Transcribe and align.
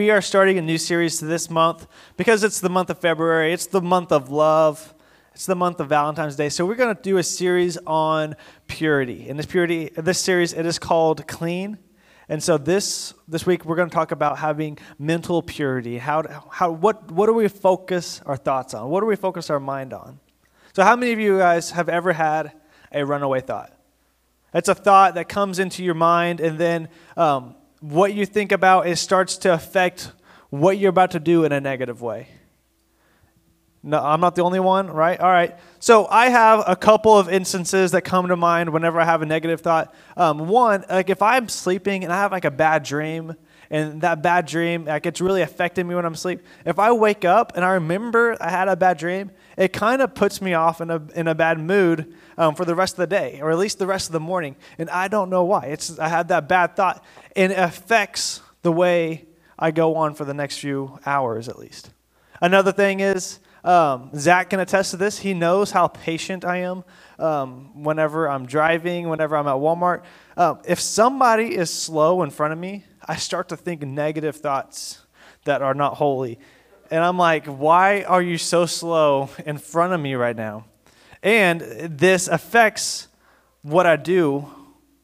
We 0.00 0.08
are 0.08 0.22
starting 0.22 0.56
a 0.56 0.62
new 0.62 0.78
series 0.78 1.20
this 1.20 1.50
month 1.50 1.86
because 2.16 2.42
it's 2.42 2.58
the 2.58 2.70
month 2.70 2.88
of 2.88 2.98
February. 3.00 3.52
It's 3.52 3.66
the 3.66 3.82
month 3.82 4.12
of 4.12 4.30
love. 4.30 4.94
It's 5.34 5.44
the 5.44 5.54
month 5.54 5.78
of 5.78 5.90
Valentine's 5.90 6.36
Day. 6.36 6.48
So 6.48 6.64
we're 6.64 6.74
going 6.74 6.96
to 6.96 7.02
do 7.02 7.18
a 7.18 7.22
series 7.22 7.76
on 7.86 8.34
purity. 8.66 9.28
And 9.28 9.38
this 9.38 9.44
purity, 9.44 9.90
this 9.94 10.18
series, 10.18 10.54
it 10.54 10.64
is 10.64 10.78
called 10.78 11.28
Clean. 11.28 11.76
And 12.30 12.42
so 12.42 12.56
this 12.56 13.12
this 13.28 13.44
week 13.44 13.66
we're 13.66 13.76
going 13.76 13.90
to 13.90 13.94
talk 13.94 14.10
about 14.10 14.38
having 14.38 14.78
mental 14.98 15.42
purity. 15.42 15.98
How 15.98 16.46
how 16.50 16.70
what 16.70 17.12
what 17.12 17.26
do 17.26 17.34
we 17.34 17.48
focus 17.48 18.22
our 18.24 18.38
thoughts 18.38 18.72
on? 18.72 18.88
What 18.88 19.00
do 19.00 19.06
we 19.06 19.16
focus 19.16 19.50
our 19.50 19.60
mind 19.60 19.92
on? 19.92 20.18
So 20.72 20.82
how 20.82 20.96
many 20.96 21.12
of 21.12 21.18
you 21.18 21.36
guys 21.36 21.72
have 21.72 21.90
ever 21.90 22.14
had 22.14 22.52
a 22.90 23.04
runaway 23.04 23.42
thought? 23.42 23.76
It's 24.54 24.70
a 24.70 24.74
thought 24.74 25.16
that 25.16 25.28
comes 25.28 25.58
into 25.58 25.84
your 25.84 25.92
mind, 25.92 26.40
and 26.40 26.58
then 26.58 26.88
um, 27.18 27.54
what 27.80 28.14
you 28.14 28.26
think 28.26 28.52
about 28.52 28.86
it 28.86 28.96
starts 28.96 29.36
to 29.38 29.52
affect 29.52 30.12
what 30.50 30.78
you're 30.78 30.90
about 30.90 31.12
to 31.12 31.20
do 31.20 31.44
in 31.44 31.52
a 31.52 31.60
negative 31.60 32.00
way. 32.02 32.28
No, 33.82 33.98
I'm 33.98 34.20
not 34.20 34.34
the 34.34 34.42
only 34.42 34.60
one, 34.60 34.88
right? 34.88 35.18
All 35.18 35.30
right. 35.30 35.56
So 35.78 36.06
I 36.06 36.28
have 36.28 36.62
a 36.66 36.76
couple 36.76 37.18
of 37.18 37.30
instances 37.30 37.92
that 37.92 38.02
come 38.02 38.28
to 38.28 38.36
mind 38.36 38.70
whenever 38.70 39.00
I 39.00 39.06
have 39.06 39.22
a 39.22 39.26
negative 39.26 39.62
thought. 39.62 39.94
Um, 40.18 40.48
one, 40.48 40.84
like 40.90 41.08
if 41.08 41.22
I'm 41.22 41.48
sleeping 41.48 42.04
and 42.04 42.12
I 42.12 42.16
have 42.16 42.30
like 42.30 42.44
a 42.44 42.50
bad 42.50 42.82
dream, 42.82 43.36
and 43.70 44.00
that 44.00 44.20
bad 44.20 44.46
dream, 44.46 44.84
like 44.84 45.06
it's 45.06 45.20
really 45.20 45.42
affecting 45.42 45.86
me 45.86 45.94
when 45.94 46.04
I'm 46.04 46.14
asleep. 46.14 46.40
If 46.64 46.78
I 46.78 46.90
wake 46.90 47.24
up 47.24 47.52
and 47.54 47.64
I 47.64 47.74
remember 47.74 48.36
I 48.40 48.50
had 48.50 48.68
a 48.68 48.74
bad 48.74 48.98
dream, 48.98 49.30
it 49.56 49.72
kind 49.72 50.02
of 50.02 50.14
puts 50.14 50.42
me 50.42 50.54
off 50.54 50.80
in 50.80 50.90
a 50.90 51.00
in 51.14 51.28
a 51.28 51.34
bad 51.34 51.60
mood 51.60 52.12
um, 52.36 52.54
for 52.54 52.64
the 52.64 52.74
rest 52.74 52.94
of 52.94 52.98
the 52.98 53.06
day, 53.06 53.40
or 53.40 53.50
at 53.50 53.58
least 53.58 53.78
the 53.78 53.86
rest 53.86 54.08
of 54.08 54.12
the 54.12 54.20
morning, 54.20 54.56
and 54.78 54.90
I 54.90 55.08
don't 55.08 55.30
know 55.30 55.44
why. 55.44 55.66
It's 55.66 55.98
I 55.98 56.08
had 56.08 56.28
that 56.28 56.48
bad 56.48 56.74
thought, 56.74 57.04
and 57.36 57.52
it 57.52 57.58
affects 57.58 58.42
the 58.62 58.72
way 58.72 59.26
I 59.58 59.70
go 59.70 59.96
on 59.96 60.14
for 60.14 60.24
the 60.24 60.34
next 60.34 60.58
few 60.58 60.98
hours 61.06 61.48
at 61.48 61.58
least. 61.58 61.90
Another 62.40 62.72
thing 62.72 63.00
is 63.00 63.38
um, 63.62 64.10
Zach 64.16 64.50
can 64.50 64.60
attest 64.60 64.92
to 64.92 64.96
this. 64.96 65.18
He 65.18 65.34
knows 65.34 65.70
how 65.70 65.88
patient 65.88 66.44
I 66.44 66.58
am 66.58 66.84
um, 67.18 67.82
whenever 67.82 68.28
I'm 68.28 68.46
driving, 68.46 69.08
whenever 69.08 69.36
I'm 69.36 69.46
at 69.46 69.56
Walmart. 69.56 70.02
Um, 70.36 70.60
if 70.66 70.80
somebody 70.80 71.54
is 71.54 71.70
slow 71.70 72.22
in 72.22 72.30
front 72.30 72.52
of 72.52 72.58
me, 72.58 72.84
I 73.06 73.16
start 73.16 73.48
to 73.50 73.56
think 73.56 73.82
negative 73.82 74.36
thoughts 74.36 75.00
that 75.44 75.62
are 75.62 75.74
not 75.74 75.94
holy. 75.94 76.38
And 76.90 77.02
I'm 77.04 77.16
like, 77.16 77.46
why 77.46 78.02
are 78.02 78.22
you 78.22 78.36
so 78.36 78.66
slow 78.66 79.30
in 79.46 79.58
front 79.58 79.92
of 79.92 80.00
me 80.00 80.14
right 80.14 80.36
now? 80.36 80.64
And 81.22 81.60
this 81.60 82.28
affects 82.28 83.08
what 83.62 83.86
I 83.86 83.96
do 83.96 84.50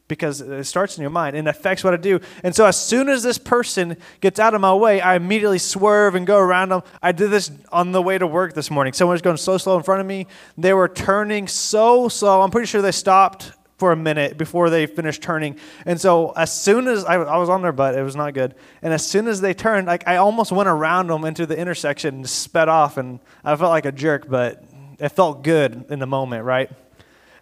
because 0.07 0.39
it 0.41 0.63
starts 0.63 0.97
in 0.97 1.01
your 1.01 1.11
mind 1.11 1.35
and 1.35 1.47
affects 1.47 1.83
what 1.83 1.93
I 1.93 1.97
do. 1.97 2.19
And 2.43 2.55
so 2.55 2.65
as 2.65 2.79
soon 2.79 3.09
as 3.09 3.23
this 3.23 3.37
person 3.37 3.97
gets 4.21 4.39
out 4.39 4.53
of 4.53 4.61
my 4.61 4.73
way, 4.73 5.01
I 5.01 5.15
immediately 5.15 5.59
swerve 5.59 6.15
and 6.15 6.25
go 6.25 6.37
around 6.37 6.69
them. 6.69 6.81
I 7.01 7.11
did 7.11 7.29
this 7.29 7.51
on 7.71 7.91
the 7.91 8.01
way 8.01 8.17
to 8.17 8.25
work 8.25 8.53
this 8.53 8.71
morning. 8.71 8.93
Someone 8.93 9.15
was 9.15 9.21
going 9.21 9.37
so 9.37 9.57
slow 9.57 9.77
in 9.77 9.83
front 9.83 10.01
of 10.01 10.07
me. 10.07 10.27
They 10.57 10.73
were 10.73 10.87
turning 10.87 11.47
so 11.47 12.07
slow. 12.07 12.41
I'm 12.41 12.51
pretty 12.51 12.67
sure 12.67 12.81
they 12.81 12.91
stopped 12.91 13.51
for 13.77 13.91
a 13.91 13.95
minute 13.95 14.37
before 14.37 14.69
they 14.69 14.87
finished 14.87 15.21
turning. 15.21 15.55
And 15.85 16.01
so 16.01 16.31
as 16.31 16.51
soon 16.51 16.87
as 16.87 17.05
I, 17.05 17.15
I, 17.15 17.37
was 17.37 17.47
on 17.47 17.61
their 17.61 17.71
butt, 17.71 17.95
it 17.95 18.01
was 18.01 18.15
not 18.15 18.33
good. 18.33 18.55
And 18.81 18.91
as 18.91 19.05
soon 19.05 19.27
as 19.27 19.39
they 19.39 19.53
turned, 19.53 19.87
like 19.87 20.07
I 20.07 20.17
almost 20.17 20.51
went 20.51 20.67
around 20.67 21.07
them 21.07 21.23
into 21.25 21.45
the 21.45 21.57
intersection 21.57 22.15
and 22.15 22.29
sped 22.29 22.69
off. 22.69 22.97
And 22.97 23.19
I 23.43 23.55
felt 23.55 23.69
like 23.69 23.85
a 23.85 23.91
jerk, 23.91 24.27
but 24.27 24.63
it 24.99 25.09
felt 25.09 25.43
good 25.43 25.85
in 25.89 25.99
the 25.99 26.07
moment, 26.07 26.43
right? 26.43 26.71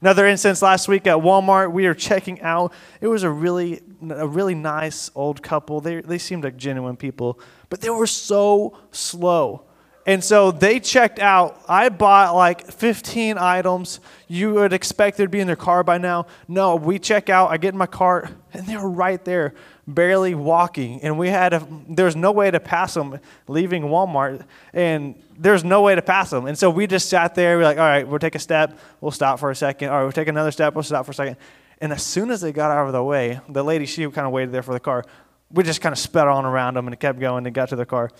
Another 0.01 0.27
instance 0.27 0.61
last 0.61 0.89
week 0.89 1.07
at 1.07 1.17
Walmart, 1.17 1.71
we 1.71 1.87
were 1.87 1.93
checking 1.93 2.41
out. 2.41 2.73
It 2.99 3.07
was 3.07 3.23
a 3.23 3.29
really, 3.29 3.81
a 4.09 4.27
really 4.27 4.55
nice 4.55 5.09
old 5.15 5.41
couple. 5.41 5.79
They, 5.79 6.01
they 6.01 6.17
seemed 6.17 6.43
like 6.43 6.57
genuine 6.57 6.97
people, 6.97 7.39
but 7.69 7.79
they 7.79 7.89
were 7.89 8.07
so 8.07 8.77
slow. 8.91 9.63
And 10.07 10.23
so 10.23 10.51
they 10.51 10.79
checked 10.79 11.17
out. 11.17 11.59
I 11.67 11.89
bought 11.89 12.35
like 12.35 12.71
15 12.71 13.39
items. 13.39 13.99
You 14.27 14.53
would 14.53 14.71
expect 14.71 15.17
there'd 15.17 15.31
be 15.31 15.39
in 15.39 15.47
their 15.47 15.55
car 15.55 15.83
by 15.83 15.97
now. 15.97 16.27
No, 16.47 16.75
we 16.75 16.99
check 16.99 17.27
out. 17.27 17.49
I 17.49 17.57
get 17.57 17.73
in 17.73 17.77
my 17.77 17.87
car, 17.87 18.29
and 18.53 18.67
they 18.67 18.77
were 18.77 18.89
right 18.89 19.23
there, 19.25 19.55
barely 19.87 20.35
walking. 20.35 21.01
And 21.01 21.17
we 21.17 21.29
had 21.29 21.53
a, 21.53 21.67
there's 21.89 22.15
no 22.15 22.31
way 22.31 22.51
to 22.51 22.59
pass 22.59 22.93
them 22.93 23.19
leaving 23.47 23.83
Walmart, 23.85 24.45
and 24.73 25.15
there's 25.39 25.63
no 25.63 25.81
way 25.81 25.95
to 25.95 26.03
pass 26.03 26.29
them. 26.29 26.45
And 26.45 26.55
so 26.57 26.69
we 26.69 26.85
just 26.85 27.09
sat 27.09 27.33
there. 27.33 27.57
We're 27.57 27.63
like, 27.63 27.79
all 27.79 27.83
right, 27.83 28.07
we'll 28.07 28.19
take 28.19 28.35
a 28.35 28.39
step. 28.39 28.77
We'll 29.01 29.11
stop 29.11 29.39
for 29.39 29.49
a 29.49 29.55
second. 29.55 29.89
All 29.89 29.95
right, 29.95 30.03
we'll 30.03 30.11
take 30.11 30.27
another 30.27 30.51
step. 30.51 30.75
We'll 30.75 30.83
stop 30.83 31.05
for 31.05 31.11
a 31.11 31.15
second. 31.15 31.37
And 31.81 31.91
as 31.91 32.03
soon 32.03 32.29
as 32.29 32.41
they 32.41 32.51
got 32.51 32.69
out 32.69 32.85
of 32.85 32.93
the 32.93 33.03
way, 33.03 33.39
the 33.49 33.63
lady 33.63 33.87
she 33.87 34.07
kind 34.11 34.27
of 34.27 34.31
waited 34.31 34.51
there 34.51 34.63
for 34.63 34.73
the 34.73 34.79
car. 34.79 35.03
We 35.51 35.63
just 35.63 35.81
kind 35.81 35.93
of 35.93 35.99
sped 35.99 36.27
on 36.27 36.45
around 36.45 36.75
them 36.75 36.87
and 36.87 36.99
kept 36.99 37.19
going 37.19 37.45
and 37.45 37.55
got 37.55 37.69
to 37.69 37.75
the 37.75 37.85
car. 37.85 38.11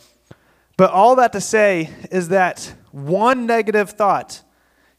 But 0.78 0.92
all 0.92 1.16
that 1.18 1.32
to 1.34 1.42
say 1.42 1.90
is 2.12 2.30
that 2.30 2.74
one 2.92 3.46
negative 3.46 3.92
thought 3.92 4.42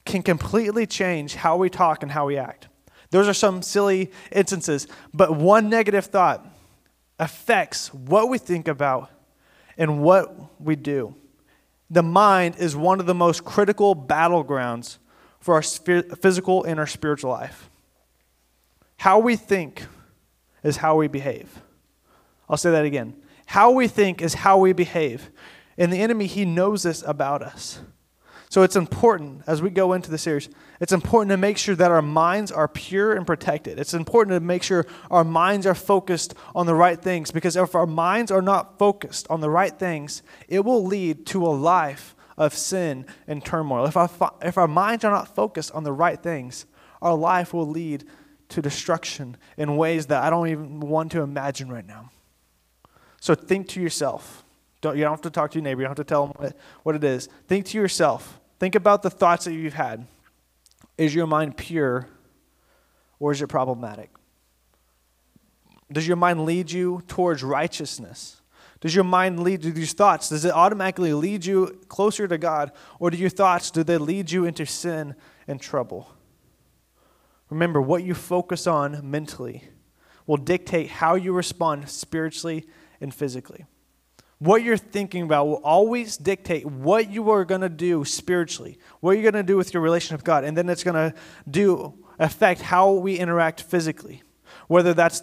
can 0.04 0.22
completely 0.22 0.87
change 0.87 1.34
how 1.34 1.56
we 1.56 1.69
talk 1.69 2.03
and 2.03 2.12
how 2.12 2.26
we 2.26 2.38
act. 2.38 2.69
Those 3.10 3.28
are 3.28 3.34
some 3.34 3.62
silly 3.62 4.10
instances, 4.32 4.87
but 5.12 5.37
one 5.37 5.69
negative 5.69 6.06
thought 6.06 6.47
affects 7.19 7.92
what 7.92 8.28
we 8.28 8.38
think 8.38 8.69
about 8.69 9.10
and 9.76 10.03
what 10.03 10.60
we 10.60 10.76
do. 10.76 11.14
The 11.91 12.03
mind 12.03 12.56
is 12.58 12.75
one 12.75 13.00
of 13.00 13.06
the 13.06 13.14
most 13.14 13.44
critical 13.44 13.94
battlegrounds 13.94 14.98
for 15.41 15.54
our 15.54 15.62
physical 15.62 16.64
and 16.64 16.81
our 16.81 16.87
spiritual 16.87 17.31
life. 17.31 17.70
How 18.97 19.19
we 19.19 19.37
think 19.37 19.84
is 20.62 20.78
how 20.78 20.97
we 20.97 21.06
behave. 21.06 21.62
I'll 22.48 22.56
say 22.56 22.70
that 22.70 22.84
again. 22.84 23.14
How 23.47 23.70
we 23.70 23.87
think 23.87 24.20
is 24.20 24.34
how 24.34 24.58
we 24.58 24.72
behave. 24.72 25.31
And 25.78 25.92
the 25.92 26.00
enemy, 26.00 26.26
he 26.26 26.44
knows 26.44 26.82
this 26.82 27.03
about 27.06 27.42
us. 27.42 27.81
So 28.48 28.62
it's 28.62 28.76
important 28.76 29.42
as 29.47 29.60
we 29.60 29.70
go 29.70 29.92
into 29.92 30.10
the 30.10 30.19
series, 30.19 30.48
it's 30.81 30.92
important 30.92 31.31
to 31.31 31.37
make 31.37 31.59
sure 31.59 31.75
that 31.75 31.91
our 31.91 32.03
minds 32.03 32.53
are 32.53 32.69
pure 32.69 33.12
and 33.12 33.26
protected. 33.26 33.78
It's 33.78 33.92
important 33.92 34.34
to 34.37 34.41
make 34.41 34.62
sure 34.62 34.87
our 35.10 35.25
minds 35.25 35.66
are 35.66 35.75
focused 35.75 36.34
on 36.54 36.66
the 36.66 36.75
right 36.75 37.00
things 37.00 37.31
because 37.31 37.56
if 37.56 37.75
our 37.75 37.87
minds 37.87 38.31
are 38.31 38.43
not 38.43 38.78
focused 38.78 39.26
on 39.28 39.40
the 39.40 39.50
right 39.50 39.76
things, 39.76 40.23
it 40.49 40.64
will 40.64 40.84
lead 40.84 41.26
to 41.26 41.44
a 41.44 41.49
life 41.49 42.14
of 42.38 42.55
sin 42.55 43.05
and 43.26 43.44
turmoil. 43.44 43.87
If 43.87 43.96
our, 43.96 44.11
if 44.43 44.56
our 44.56 44.69
minds 44.69 45.05
are 45.05 45.11
not 45.11 45.34
focused 45.34 45.73
on 45.73 45.84
the 45.84 45.93
right 45.93 46.23
things, 46.23 46.67
our 47.02 47.14
life 47.14 47.52
will 47.52 47.69
lead 47.69 48.05
to 48.50 48.62
destruction 48.62 49.37
in 49.56 49.76
ways 49.76 50.06
that 50.06 50.23
I 50.23 50.31
don't 50.31 50.49
even 50.49 50.81
want 50.81 51.11
to 51.12 51.23
imagine 51.23 51.70
right 51.70 51.87
now. 51.87 52.11
So 53.20 53.34
think 53.34 53.69
to 53.69 53.81
yourself 53.81 54.44
don't, 54.81 54.96
you 54.96 55.02
don't 55.02 55.12
have 55.12 55.23
to 55.23 55.31
talk 55.31 55.50
to 55.52 55.58
your 55.58 55.64
neighbor. 55.64 55.81
You 55.81 55.87
don't 55.87 55.99
have 55.99 56.06
to 56.06 56.08
tell 56.08 56.26
them 56.26 56.34
what, 56.37 56.56
what 56.82 56.94
it 56.94 57.05
is. 57.05 57.28
Think 57.49 57.67
to 57.67 57.78
yourself. 57.78 58.40
Think 58.58 58.75
about 58.75 59.02
the 59.02 59.11
thoughts 59.11 59.44
that 59.44 59.52
you've 59.52 59.75
had. 59.75 60.06
Is 60.99 61.14
your 61.14 61.26
mind 61.26 61.56
pure 61.56 62.08
or 63.19 63.32
is 63.32 63.43
it 63.43 63.49
problematic? 63.49 64.11
Does 65.90 66.06
your 66.06 66.17
mind 66.17 66.44
lead 66.44 66.70
you 66.70 67.02
towards 67.06 67.43
righteousness? 67.43 68.40
Does 68.81 68.94
your 68.94 69.05
mind 69.05 69.43
lead 69.43 69.62
to 69.62 69.73
these 69.73 69.93
thoughts? 69.93 70.28
Does 70.28 70.44
it 70.44 70.52
automatically 70.52 71.12
lead 71.12 71.44
you 71.46 71.81
closer 71.88 72.28
to 72.28 72.38
God? 72.38 72.73
Or 72.99 73.11
do 73.11 73.17
your 73.17 73.31
thoughts, 73.31 73.70
do 73.70 73.82
they 73.82 73.99
lead 73.99 74.31
you 74.31 74.44
into 74.44 74.67
sin 74.67 75.14
and 75.46 75.61
trouble? 75.61 76.11
Remember, 77.49 77.81
what 77.81 78.02
you 78.02 78.14
focus 78.14 78.67
on 78.67 79.08
mentally 79.08 79.64
will 80.26 80.37
dictate 80.37 80.90
how 80.90 81.14
you 81.14 81.32
respond 81.32 81.88
spiritually 81.88 82.67
and 83.00 83.14
physically. 83.14 83.64
What 84.38 84.62
you're 84.62 84.77
thinking 84.77 85.23
about 85.23 85.47
will 85.47 85.62
always 85.65 86.17
dictate 86.17 86.67
what 86.67 87.11
you 87.11 87.31
are 87.31 87.44
going 87.44 87.62
to 87.62 87.71
do 87.71 88.05
spiritually, 88.05 88.79
what 89.00 89.12
you're 89.12 89.23
going 89.23 89.35
to 89.35 89.43
do 89.43 89.56
with 89.56 89.73
your 89.73 89.83
relationship 89.83 90.19
with 90.19 90.25
God, 90.25 90.44
and 90.44 90.56
then 90.56 90.69
it's 90.69 90.85
going 90.85 91.11
to 91.11 91.17
do 91.50 91.94
affect 92.19 92.61
how 92.61 92.93
we 92.93 93.19
interact 93.19 93.62
physically. 93.62 94.23
Whether 94.69 94.94
that's 94.94 95.23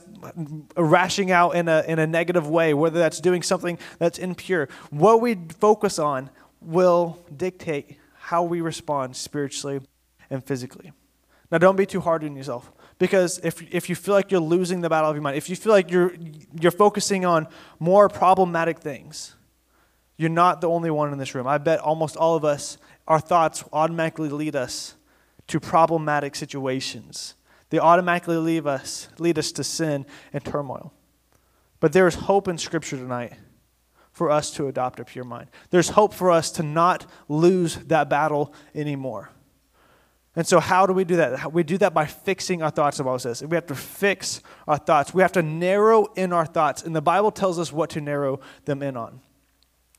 rashing 0.77 1.31
out 1.31 1.56
in 1.56 1.68
a, 1.68 1.83
in 1.88 2.00
a 2.00 2.07
negative 2.07 2.48
way, 2.48 2.74
whether 2.74 2.98
that's 2.98 3.19
doing 3.19 3.42
something 3.44 3.77
that's 4.00 4.18
impure. 4.18 4.69
What 4.89 5.21
we 5.21 5.36
focus 5.60 6.00
on 6.00 6.30
will 6.62 7.19
dictate 7.36 7.98
how 8.15 8.44
we 8.44 8.62
respond 8.62 9.15
spiritually 9.18 9.81
and 10.30 10.44
physically. 10.44 10.94
Now, 11.51 11.57
don't 11.57 11.75
be 11.75 11.86
too 11.86 12.00
hard 12.00 12.24
on 12.24 12.36
yourself. 12.36 12.71
Because 13.03 13.38
if, 13.44 13.61
if 13.69 13.89
you 13.89 13.95
feel 13.95 14.13
like 14.13 14.31
you're 14.31 14.39
losing 14.39 14.79
the 14.79 14.88
battle 14.88 15.09
of 15.09 15.15
your 15.17 15.21
mind, 15.21 15.35
if 15.35 15.50
you 15.50 15.57
feel 15.57 15.73
like 15.73 15.91
you're, 15.91 16.15
you're 16.57 16.71
focusing 16.71 17.25
on 17.25 17.50
more 17.77 18.07
problematic 18.07 18.79
things, 18.79 19.35
you're 20.15 20.29
not 20.29 20.61
the 20.61 20.69
only 20.69 20.89
one 20.89 21.11
in 21.11 21.17
this 21.17 21.35
room. 21.35 21.45
I 21.45 21.57
bet 21.57 21.81
almost 21.81 22.15
all 22.15 22.38
of 22.38 22.45
us, 22.45 22.77
our 23.05 23.19
thoughts 23.19 23.61
automatically 23.73 24.29
lead 24.29 24.55
us 24.55 24.95
to 25.47 25.59
problematic 25.59 26.33
situations. 26.33 27.35
They 27.71 27.77
automatically 27.77 28.38
leave 28.38 28.65
us, 28.65 29.09
lead 29.19 29.38
us 29.38 29.51
to 29.51 29.65
sin 29.65 30.05
and 30.31 30.41
turmoil. 30.41 30.94
But 31.81 31.91
there 31.91 32.07
is 32.07 32.15
hope 32.15 32.47
in 32.47 32.57
Scripture 32.57 32.95
tonight 32.95 33.33
for 34.13 34.31
us 34.31 34.50
to 34.51 34.69
adopt 34.69 35.01
a 35.01 35.03
pure 35.03 35.25
mind. 35.25 35.50
There's 35.71 35.89
hope 35.89 36.13
for 36.13 36.31
us 36.31 36.51
to 36.51 36.63
not 36.63 37.05
lose 37.27 37.75
that 37.88 38.09
battle 38.09 38.53
anymore. 38.73 39.29
And 40.35 40.47
so, 40.47 40.59
how 40.59 40.88
do 40.88 40.94
we 40.94 41.03
do 41.03 41.18
that? 41.18 41.53
We 41.53 41.62
do 41.63 41.77
that 41.77 41.94
by 41.94 42.06
fixing 42.06 42.63
our 42.63 42.71
thoughts, 42.71 42.97
the 42.97 43.03
Bible 43.03 43.19
says. 43.19 43.44
We 43.44 43.56
have 43.56 43.68
to 43.68 43.75
fix 43.75 44.41
our 44.68 44.77
thoughts. 44.77 45.13
We 45.13 45.21
have 45.21 45.31
to 45.33 45.44
narrow 45.44 46.06
in 46.15 46.33
our 46.33 46.45
thoughts. 46.45 46.81
And 46.81 46.95
the 46.95 47.01
Bible 47.01 47.31
tells 47.31 47.59
us 47.59 47.71
what 47.71 47.91
to 47.91 48.01
narrow 48.01 48.39
them 48.65 48.81
in 48.81 48.97
on. 48.97 49.21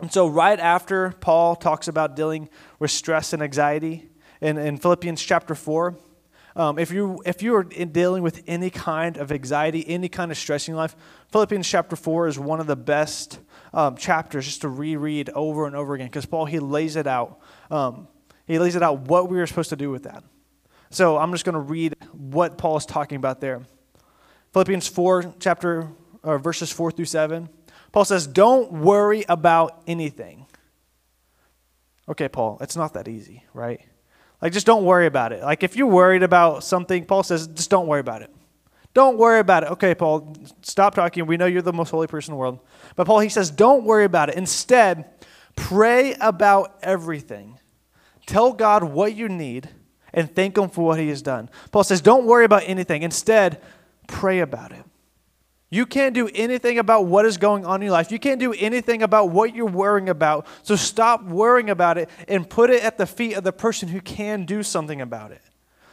And 0.01 0.13
so, 0.13 0.27
right 0.27 0.59
after 0.59 1.15
Paul 1.21 1.55
talks 1.55 1.87
about 1.87 2.17
dealing 2.17 2.49
with 2.81 2.91
stress 2.91 3.33
and 3.33 3.43
anxiety 3.43 4.09
in, 4.41 4.59
in 4.59 4.77
Philippians 4.77 5.23
chapter 5.23 5.55
4, 5.55 5.97
um, 6.57 6.79
if, 6.79 6.91
you, 6.91 7.21
if 7.25 7.43
you 7.43 7.55
are 7.57 7.65
dealing 7.65 8.23
with 8.23 8.43
any 8.47 8.71
kind 8.71 9.17
of 9.17 9.33
anxiety, 9.33 9.89
any 9.89 10.09
kind 10.09 10.31
of 10.31 10.39
stress 10.39 10.67
in 10.69 10.73
your 10.73 10.79
life, 10.79 10.97
Philippians 11.33 11.69
chapter 11.69 11.97
4 11.97 12.29
is 12.29 12.39
one 12.39 12.61
of 12.61 12.67
the 12.67 12.77
best 12.77 13.41
um, 13.73 13.97
chapters 13.97 14.45
just 14.45 14.61
to 14.61 14.69
reread 14.69 15.31
over 15.31 15.67
and 15.67 15.75
over 15.75 15.95
again 15.95 16.07
because 16.07 16.27
Paul, 16.27 16.45
he 16.45 16.61
lays 16.61 16.97
it 16.97 17.07
out. 17.07 17.41
Um, 17.71 18.09
he 18.47 18.59
lays 18.59 18.77
it 18.77 18.83
out 18.83 19.01
what 19.01 19.29
we 19.29 19.41
are 19.41 19.47
supposed 19.47 19.71
to 19.71 19.77
do 19.77 19.91
with 19.91 20.05
that. 20.05 20.23
So 20.91 21.19
I'm 21.19 21.33
just 21.33 21.45
going 21.45 21.55
to 21.55 21.61
read 21.61 21.97
what 22.13 22.59
Paul 22.59 22.77
is 22.77 22.87
talking 22.87 23.17
about 23.17 23.41
there. 23.41 23.63
Philippians 24.53 24.87
4, 24.87 25.35
chapter, 25.41 25.89
or 26.23 26.39
verses 26.39 26.71
4 26.71 26.93
through 26.93 27.07
7. 27.07 27.49
Paul 27.91 28.05
says, 28.05 28.27
Don't 28.27 28.73
worry 28.73 29.25
about 29.29 29.83
anything. 29.87 30.47
Okay, 32.09 32.29
Paul, 32.29 32.59
it's 32.61 32.77
not 32.77 32.95
that 32.95 33.09
easy, 33.09 33.45
right? 33.55 33.81
Like, 34.43 34.53
just 34.53 34.67
don't 34.67 34.85
worry 34.85 35.07
about 35.07 35.33
it. 35.33 35.43
Like, 35.43 35.63
if 35.63 35.75
you're 35.75 35.87
worried 35.87 36.23
about 36.23 36.65
something, 36.65 37.07
Paul 37.07 37.23
says, 37.23 37.47
just 37.47 37.71
don't 37.71 37.87
worry 37.87 38.01
about 38.01 38.21
it. 38.21 38.31
Don't 38.93 39.17
worry 39.17 39.41
about 39.41 39.63
it. 39.65 39.71
Okay, 39.71 39.95
Paul, 39.95 40.37
stop 40.63 40.95
talking. 40.95 41.27
We 41.27 41.37
know 41.37 41.47
you're 41.47 41.63
the 41.63 41.73
most 41.73 41.91
holy 41.91 42.07
person 42.07 42.33
in 42.33 42.37
the 42.37 42.41
world. 42.41 42.61
But 42.95 43.07
Paul, 43.07 43.21
he 43.21 43.31
says, 43.31 43.51
don't 43.51 43.85
worry 43.85 44.05
about 44.05 44.29
it. 44.29 44.35
Instead, 44.35 45.07
pray 45.57 46.15
about 46.21 46.79
everything. 46.83 47.59
Tell 48.27 48.53
God 48.53 48.85
what 48.85 49.15
you 49.15 49.29
need 49.29 49.69
and 50.13 50.33
thank 50.35 50.57
Him 50.57 50.71
for 50.71 50.85
what 50.85 50.99
He 50.99 51.09
has 51.09 51.23
done. 51.23 51.51
Paul 51.73 51.85
says, 51.85 52.01
don't 52.01 52.27
worry 52.27 52.45
about 52.45 52.63
anything. 52.67 53.03
Instead, 53.03 53.61
pray 54.07 54.41
about 54.41 54.73
it. 54.73 54.85
You 55.71 55.87
can't 55.87 56.15
do 56.15 56.31
anything 56.35 56.79
about 56.79 57.07
what 57.07 57.27
is 57.27 57.37
going 57.37 57.67
on 57.67 57.83
in 57.83 57.87
your 57.87 57.93
life. 57.93 58.13
You 58.13 58.21
can't 58.21 58.39
do 58.39 58.53
anything 58.53 59.03
about 59.03 59.31
what 59.31 59.57
you're 59.57 59.67
worrying 59.67 60.09
about. 60.09 60.47
So 60.63 60.77
stop 60.77 61.25
worrying 61.25 61.69
about 61.69 61.99
it 61.99 62.09
and 62.29 62.49
put 62.49 62.71
it 62.71 62.85
at 62.85 62.97
the 62.97 63.07
feet 63.07 63.35
of 63.35 63.43
the 63.43 63.53
person 63.53 63.89
who 63.89 64.01
can 64.01 64.45
do 64.45 64.63
something 64.63 65.01
about 65.01 65.33
it. 65.33 65.43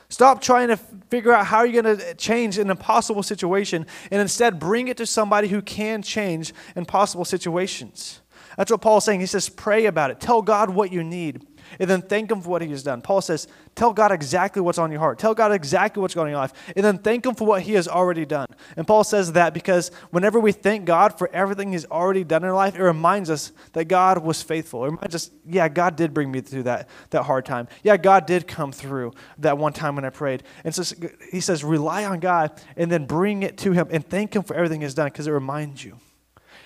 Stop 0.07 0.41
trying 0.41 0.67
to 0.67 0.77
figure 1.09 1.33
out 1.33 1.47
how 1.47 1.63
you're 1.63 1.81
going 1.81 1.97
to 1.97 2.13
change 2.13 2.59
an 2.59 2.69
impossible 2.69 3.23
situation 3.23 3.87
and 4.11 4.21
instead 4.21 4.59
bring 4.59 4.87
it 4.87 4.97
to 4.97 5.05
somebody 5.05 5.47
who 5.47 5.63
can 5.63 6.03
change 6.03 6.53
impossible 6.75 7.25
situations. 7.25 8.21
That's 8.57 8.69
what 8.69 8.81
Paul's 8.81 9.05
saying. 9.05 9.21
He 9.21 9.25
says, 9.25 9.49
pray 9.49 9.85
about 9.85 10.11
it. 10.11 10.19
Tell 10.19 10.41
God 10.41 10.69
what 10.69 10.91
you 10.91 11.03
need 11.03 11.47
and 11.79 11.89
then 11.89 12.01
thank 12.01 12.31
Him 12.31 12.41
for 12.41 12.49
what 12.49 12.61
He 12.61 12.69
has 12.71 12.83
done. 12.83 13.01
Paul 13.01 13.21
says, 13.21 13.47
Tell 13.75 13.93
God 13.93 14.11
exactly 14.11 14.61
what's 14.61 14.77
on 14.77 14.91
your 14.91 14.99
heart. 14.99 15.19
Tell 15.19 15.33
God 15.33 15.51
exactly 15.51 16.01
what's 16.01 16.13
going 16.13 16.25
on 16.25 16.27
in 16.27 16.31
your 16.33 16.41
life, 16.41 16.53
and 16.75 16.85
then 16.85 16.97
thank 16.97 17.25
Him 17.25 17.35
for 17.35 17.45
what 17.45 17.61
He 17.61 17.73
has 17.73 17.87
already 17.87 18.25
done. 18.25 18.47
And 18.75 18.85
Paul 18.85 19.03
says 19.03 19.33
that 19.33 19.53
because 19.53 19.89
whenever 20.11 20.39
we 20.39 20.51
thank 20.51 20.85
God 20.85 21.17
for 21.17 21.29
everything 21.33 21.71
He's 21.71 21.85
already 21.85 22.23
done 22.23 22.43
in 22.43 22.49
our 22.49 22.55
life, 22.55 22.75
it 22.75 22.83
reminds 22.83 23.29
us 23.29 23.51
that 23.73 23.85
God 23.85 24.23
was 24.23 24.41
faithful. 24.41 24.83
It 24.83 24.91
reminds 24.91 25.15
us, 25.15 25.31
yeah, 25.45 25.69
God 25.69 25.95
did 25.95 26.13
bring 26.13 26.31
me 26.31 26.41
through 26.41 26.63
that, 26.63 26.89
that 27.11 27.23
hard 27.23 27.45
time. 27.45 27.67
Yeah, 27.83 27.97
God 27.97 28.25
did 28.25 28.47
come 28.47 28.71
through 28.71 29.13
that 29.39 29.57
one 29.57 29.73
time 29.73 29.95
when 29.95 30.05
I 30.05 30.09
prayed. 30.09 30.43
And 30.63 30.73
so 30.73 30.95
He 31.31 31.39
says, 31.39 31.63
rely 31.63 32.05
on 32.05 32.19
God 32.19 32.51
and 32.75 32.91
then 32.91 33.05
bring 33.05 33.43
it 33.43 33.57
to 33.59 33.71
Him 33.71 33.87
and 33.91 34.07
thank 34.07 34.35
Him 34.35 34.43
for 34.43 34.55
everything 34.55 34.81
He's 34.81 34.93
done 34.93 35.07
because 35.07 35.27
it 35.27 35.31
reminds 35.31 35.83
you. 35.83 35.97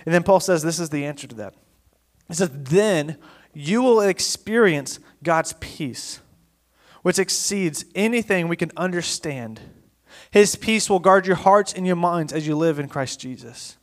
And 0.06 0.14
then 0.14 0.24
Paul 0.24 0.40
says, 0.40 0.64
this 0.64 0.80
is 0.80 0.90
the 0.90 1.06
answer 1.06 1.28
to 1.28 1.36
that. 1.36 1.56
He 2.28 2.36
says, 2.36 2.50
then 2.54 3.18
you 3.56 3.82
will 3.82 4.02
experience 4.02 5.00
God's 5.24 5.54
peace, 5.54 6.20
which 7.02 7.18
exceeds 7.18 7.86
anything 7.96 8.48
we 8.48 8.58
can 8.58 8.72
understand. 8.76 9.62
His 10.30 10.56
peace 10.56 10.90
will 10.90 11.00
guard 11.00 11.26
your 11.26 11.38
hearts 11.38 11.74
and 11.74 11.88
your 11.88 11.96
minds 11.96 12.34
as 12.34 12.46
you 12.46 12.56
live 12.56 12.78
in 12.78 12.90
Christ 12.90 13.20
Jesus. 13.20 13.78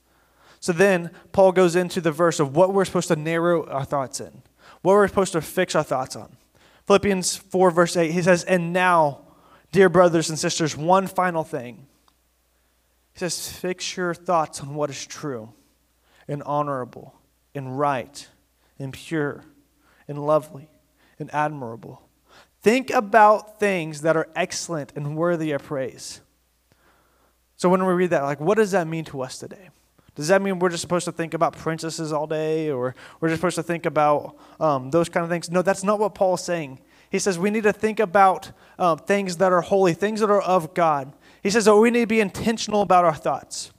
So 0.61 0.73
then, 0.73 1.11
Paul 1.33 1.53
goes 1.53 1.75
into 1.75 2.01
the 2.01 2.13
verse 2.13 2.39
of 2.39 2.55
what 2.55 2.73
we're 2.73 2.85
supposed 2.85 3.09
to 3.09 3.17
narrow 3.17 3.67
our 3.67 3.85
thoughts 3.85 4.21
in, 4.21 4.43
what 4.83 4.93
we're 4.93 5.09
supposed 5.09 5.33
to 5.33 5.41
fix 5.41 5.75
our 5.75 5.83
thoughts 5.83 6.15
on. 6.15 6.37
Philippians 6.87 7.37
4, 7.37 7.71
verse 7.71 7.97
8, 7.97 8.11
he 8.11 8.23
says, 8.23 8.45
And 8.45 8.73
now, 8.73 9.23
dear 9.73 9.89
brothers 9.89 10.29
and 10.29 10.39
sisters, 10.39 10.77
one 10.77 11.07
final 11.07 11.45
thing. 11.45 11.87
He 13.15 13.21
says, 13.21 13.51
Fix 13.51 13.97
your 13.97 14.15
thoughts 14.15 14.61
on 14.61 14.75
what 14.75 14.91
is 14.91 15.07
true 15.07 15.53
and 16.29 16.43
honorable 16.43 17.15
and 17.55 17.79
right 17.79 18.29
and 18.79 18.93
pure 18.93 19.45
and 20.12 20.25
lovely 20.25 20.69
and 21.19 21.32
admirable. 21.35 22.03
Think 22.61 22.91
about 22.91 23.59
things 23.59 24.03
that 24.03 24.17
are 24.17 24.29
excellent 24.37 24.93
and 24.94 25.17
worthy 25.17 25.50
of 25.53 25.62
praise. 25.62 26.20
So 27.56 27.69
when 27.69 27.85
we 27.85 27.93
read 27.93 28.11
that, 28.11 28.23
like, 28.23 28.41
what 28.41 28.56
does 28.56 28.73
that 28.73 28.87
mean 28.87 29.05
to 29.06 29.23
us 29.23 29.38
today? 29.38 29.70
Does 30.14 30.29
that 30.29 30.43
mean 30.43 30.59
we're 30.59 30.69
just 30.69 30.82
supposed 30.82 31.06
to 31.06 31.12
think 31.12 31.32
about 31.32 31.56
princesses 31.56 32.12
all 32.12 32.26
day, 32.26 32.71
or 32.71 32.95
we're 33.21 33.28
just 33.28 33.40
supposed 33.40 33.57
to 33.57 33.62
think 33.62 33.87
about 33.87 34.37
um, 34.61 34.90
those 34.90 35.09
kind 35.09 35.25
of 35.25 35.31
things? 35.31 35.50
No, 35.50 35.62
that's 35.62 35.83
not 35.83 35.99
what 35.99 36.14
Paul 36.14 36.35
is 36.35 36.42
saying. 36.42 36.81
He 37.11 37.19
says 37.19 37.38
we 37.38 37.50
need 37.50 37.62
to 37.62 37.73
think 37.73 37.99
about 37.99 38.52
um, 38.78 38.99
things 38.99 39.38
that 39.38 39.52
are 39.52 39.62
holy, 39.62 39.95
things 39.95 40.21
that 40.21 40.31
are 40.31 40.42
of 40.42 40.75
God. 40.75 41.12
He 41.42 41.50
says 41.50 41.64
that 41.64 41.76
we 41.76 41.90
need 41.90 42.00
to 42.00 42.07
be 42.07 42.21
intentional 42.21 42.83
about 42.83 43.04
our 43.04 43.14
thoughts. 43.14 43.73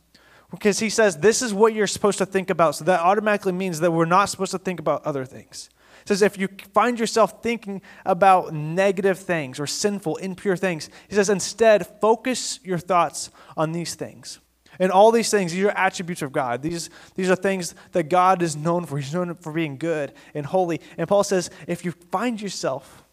Because 0.50 0.80
he 0.80 0.90
says 0.90 1.18
this 1.18 1.42
is 1.42 1.54
what 1.54 1.74
you're 1.74 1.88
supposed 1.88 2.20
to 2.20 2.25
think 2.25 2.50
about. 2.50 2.75
So 2.75 2.86
that 2.86 3.00
automatically 3.00 3.54
means 3.54 3.80
that 3.80 3.92
we're 3.92 4.06
not 4.06 4.25
supposed 4.25 4.52
to 4.52 4.60
think 4.60 4.80
about 4.80 5.04
other 5.06 5.25
things. 5.25 5.70
It 6.04 6.10
says 6.10 6.22
if 6.22 6.38
you 6.38 6.50
find 6.74 7.00
yourself 7.00 7.42
thinking 7.42 7.82
about 8.06 8.54
negative 8.54 9.18
things 9.18 9.60
or 9.60 9.66
sinful, 9.66 10.18
impure 10.18 10.58
things, 10.58 10.90
he 11.08 11.16
says 11.16 11.30
instead 11.30 11.88
focus 12.02 12.60
your 12.64 12.78
thoughts 12.78 13.30
on 13.56 13.72
these 13.72 13.96
things. 13.96 14.40
And 14.80 14.92
all 14.92 15.12
these 15.12 15.30
things, 15.30 15.54
these 15.54 15.64
are 15.64 15.72
attributes 15.72 16.22
of 16.22 16.32
God. 16.32 16.62
These, 16.62 16.90
these 17.16 17.30
are 17.30 17.36
things 17.36 17.76
that 17.92 18.10
God 18.10 18.42
is 18.42 18.56
known 18.56 18.86
for. 18.86 18.98
He's 18.98 19.14
known 19.14 19.34
for 19.36 19.54
being 19.54 19.78
good 19.78 20.14
and 20.34 20.46
holy. 20.46 20.82
And 20.98 21.08
Paul 21.08 21.24
says 21.24 21.50
if 21.68 21.86
you 21.86 21.92
find 22.12 22.42
yourself 22.42 23.04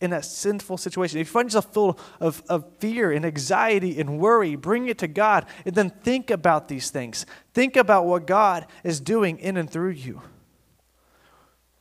in 0.00 0.10
that 0.10 0.24
sinful 0.24 0.76
situation, 0.76 1.18
if 1.18 1.26
you 1.26 1.32
find 1.32 1.46
yourself 1.46 1.72
full 1.72 1.98
of, 2.20 2.42
of 2.48 2.64
fear 2.78 3.10
and 3.10 3.24
anxiety 3.24 3.98
and 3.98 4.20
worry, 4.20 4.54
bring 4.54 4.88
it 4.88 4.98
to 4.98 5.08
God 5.08 5.46
and 5.64 5.74
then 5.74 5.90
think 5.90 6.30
about 6.30 6.68
these 6.68 6.90
things. 6.90 7.24
Think 7.54 7.76
about 7.76 8.04
what 8.04 8.26
God 8.26 8.66
is 8.84 9.00
doing 9.00 9.38
in 9.38 9.56
and 9.56 9.68
through 9.70 9.90
you. 9.90 10.22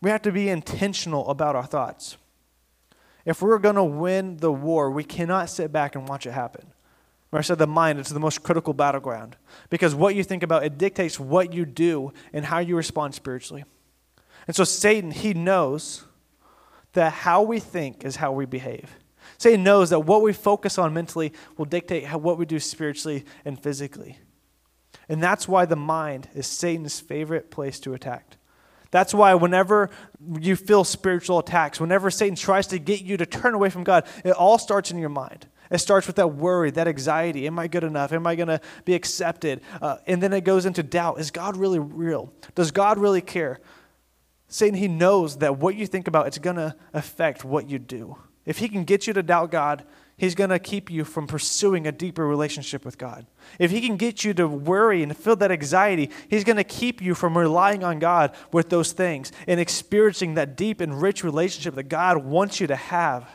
We 0.05 0.11
have 0.11 0.21
to 0.21 0.31
be 0.31 0.49
intentional 0.49 1.27
about 1.31 1.55
our 1.55 1.65
thoughts. 1.65 2.17
If 3.25 3.41
we're 3.41 3.57
going 3.57 3.73
to 3.73 3.83
win 3.83 4.37
the 4.37 4.51
war, 4.51 4.91
we 4.91 5.03
cannot 5.03 5.49
sit 5.49 5.71
back 5.71 5.95
and 5.95 6.07
watch 6.07 6.27
it 6.27 6.31
happen. 6.33 6.61
Remember 7.31 7.39
I 7.39 7.41
said 7.41 7.57
the 7.57 7.65
mind 7.65 7.97
it's 7.97 8.11
the 8.11 8.19
most 8.19 8.43
critical 8.43 8.75
battleground 8.75 9.35
because 9.71 9.95
what 9.95 10.13
you 10.13 10.23
think 10.23 10.43
about, 10.43 10.63
it 10.63 10.77
dictates 10.77 11.19
what 11.19 11.53
you 11.53 11.65
do 11.65 12.13
and 12.33 12.45
how 12.45 12.59
you 12.59 12.75
respond 12.75 13.15
spiritually. 13.15 13.65
And 14.45 14.55
so 14.55 14.63
Satan, 14.63 15.09
he 15.09 15.33
knows 15.33 16.03
that 16.93 17.11
how 17.11 17.41
we 17.41 17.59
think 17.59 18.05
is 18.05 18.17
how 18.17 18.31
we 18.31 18.45
behave. 18.45 18.97
Satan 19.39 19.63
knows 19.63 19.89
that 19.89 20.01
what 20.01 20.21
we 20.21 20.33
focus 20.33 20.77
on 20.77 20.93
mentally 20.93 21.33
will 21.57 21.65
dictate 21.65 22.05
how, 22.05 22.19
what 22.19 22.37
we 22.37 22.45
do 22.45 22.59
spiritually 22.59 23.25
and 23.43 23.59
physically. 23.59 24.19
And 25.09 25.23
that's 25.23 25.47
why 25.47 25.65
the 25.65 25.75
mind 25.75 26.29
is 26.35 26.45
Satan's 26.45 26.99
favorite 26.99 27.49
place 27.49 27.79
to 27.79 27.95
attack. 27.95 28.37
That's 28.95 29.13
why 29.13 29.33
whenever 29.33 29.89
you 30.39 30.55
feel 30.55 30.85
spiritual 30.85 31.39
attacks, 31.39 31.81
whenever 31.81 32.09
Satan 32.09 32.37
tries 32.37 32.67
to 32.67 32.79
get 32.79 33.01
you 33.01 33.17
to 33.17 33.25
turn 33.25 33.53
away 33.53 33.69
from 33.69 33.83
God, 33.83 34.07
it 34.23 34.31
all 34.31 34.57
starts 34.57 34.89
in 34.89 34.97
your 34.97 35.09
mind. 35.09 35.47
It 35.69 35.79
starts 35.79 36.07
with 36.07 36.15
that 36.15 36.29
worry, 36.29 36.71
that 36.71 36.87
anxiety. 36.87 37.45
Am 37.45 37.59
I 37.59 37.67
good 37.67 37.83
enough? 37.83 38.13
Am 38.13 38.25
I 38.25 38.35
going 38.35 38.47
to 38.47 38.61
be 38.85 38.93
accepted? 38.93 39.59
Uh, 39.81 39.97
and 40.07 40.23
then 40.23 40.31
it 40.31 40.45
goes 40.45 40.65
into 40.65 40.81
doubt. 40.81 41.19
Is 41.19 41.29
God 41.29 41.57
really 41.57 41.77
real? 41.77 42.31
Does 42.55 42.71
God 42.71 42.97
really 42.97 43.19
care? 43.19 43.59
Satan, 44.47 44.79
he 44.79 44.87
knows 44.87 45.39
that 45.39 45.57
what 45.57 45.75
you 45.75 45.87
think 45.87 46.07
about, 46.07 46.27
it's 46.27 46.37
going 46.37 46.55
to 46.55 46.73
affect 46.93 47.43
what 47.43 47.69
you 47.69 47.79
do. 47.79 48.15
If 48.45 48.59
he 48.59 48.69
can 48.69 48.85
get 48.85 49.07
you 49.07 49.13
to 49.13 49.23
doubt 49.23 49.51
God, 49.51 49.83
he's 50.17 50.35
going 50.35 50.49
to 50.49 50.59
keep 50.59 50.89
you 50.89 51.03
from 51.03 51.27
pursuing 51.27 51.87
a 51.87 51.91
deeper 51.91 52.25
relationship 52.25 52.85
with 52.85 52.97
God. 52.97 53.25
If 53.59 53.71
he 53.71 53.81
can 53.81 53.97
get 53.97 54.23
you 54.23 54.33
to 54.35 54.47
worry 54.47 55.03
and 55.03 55.15
feel 55.15 55.35
that 55.37 55.51
anxiety, 55.51 56.09
he's 56.29 56.43
going 56.43 56.57
to 56.57 56.63
keep 56.63 57.01
you 57.01 57.15
from 57.15 57.37
relying 57.37 57.83
on 57.83 57.99
God 57.99 58.35
with 58.51 58.69
those 58.69 58.91
things 58.91 59.31
and 59.47 59.59
experiencing 59.59 60.35
that 60.35 60.55
deep 60.55 60.81
and 60.81 61.01
rich 61.01 61.23
relationship 61.23 61.75
that 61.75 61.83
God 61.83 62.17
wants 62.17 62.59
you 62.59 62.67
to 62.67 62.75
have. 62.75 63.29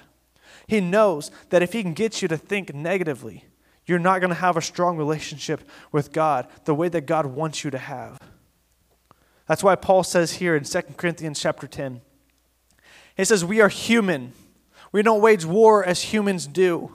He 0.66 0.80
knows 0.80 1.30
that 1.50 1.62
if 1.62 1.72
he 1.72 1.82
can 1.82 1.94
get 1.94 2.22
you 2.22 2.28
to 2.28 2.36
think 2.36 2.74
negatively, 2.74 3.44
you're 3.86 3.98
not 3.98 4.20
going 4.20 4.30
to 4.30 4.36
have 4.36 4.56
a 4.56 4.62
strong 4.62 4.96
relationship 4.96 5.68
with 5.90 6.12
God 6.12 6.46
the 6.64 6.74
way 6.74 6.88
that 6.88 7.06
God 7.06 7.26
wants 7.26 7.64
you 7.64 7.70
to 7.72 7.78
have. 7.78 8.18
That's 9.48 9.64
why 9.64 9.74
Paul 9.74 10.04
says 10.04 10.34
here 10.34 10.54
in 10.54 10.62
2 10.62 10.82
Corinthians 10.96 11.40
chapter 11.40 11.66
10, 11.66 12.02
he 13.16 13.24
says, 13.24 13.44
We 13.44 13.60
are 13.60 13.68
human 13.68 14.32
we 14.92 15.02
don't 15.02 15.20
wage 15.20 15.44
war 15.44 15.84
as 15.84 16.02
humans 16.02 16.46
do. 16.46 16.94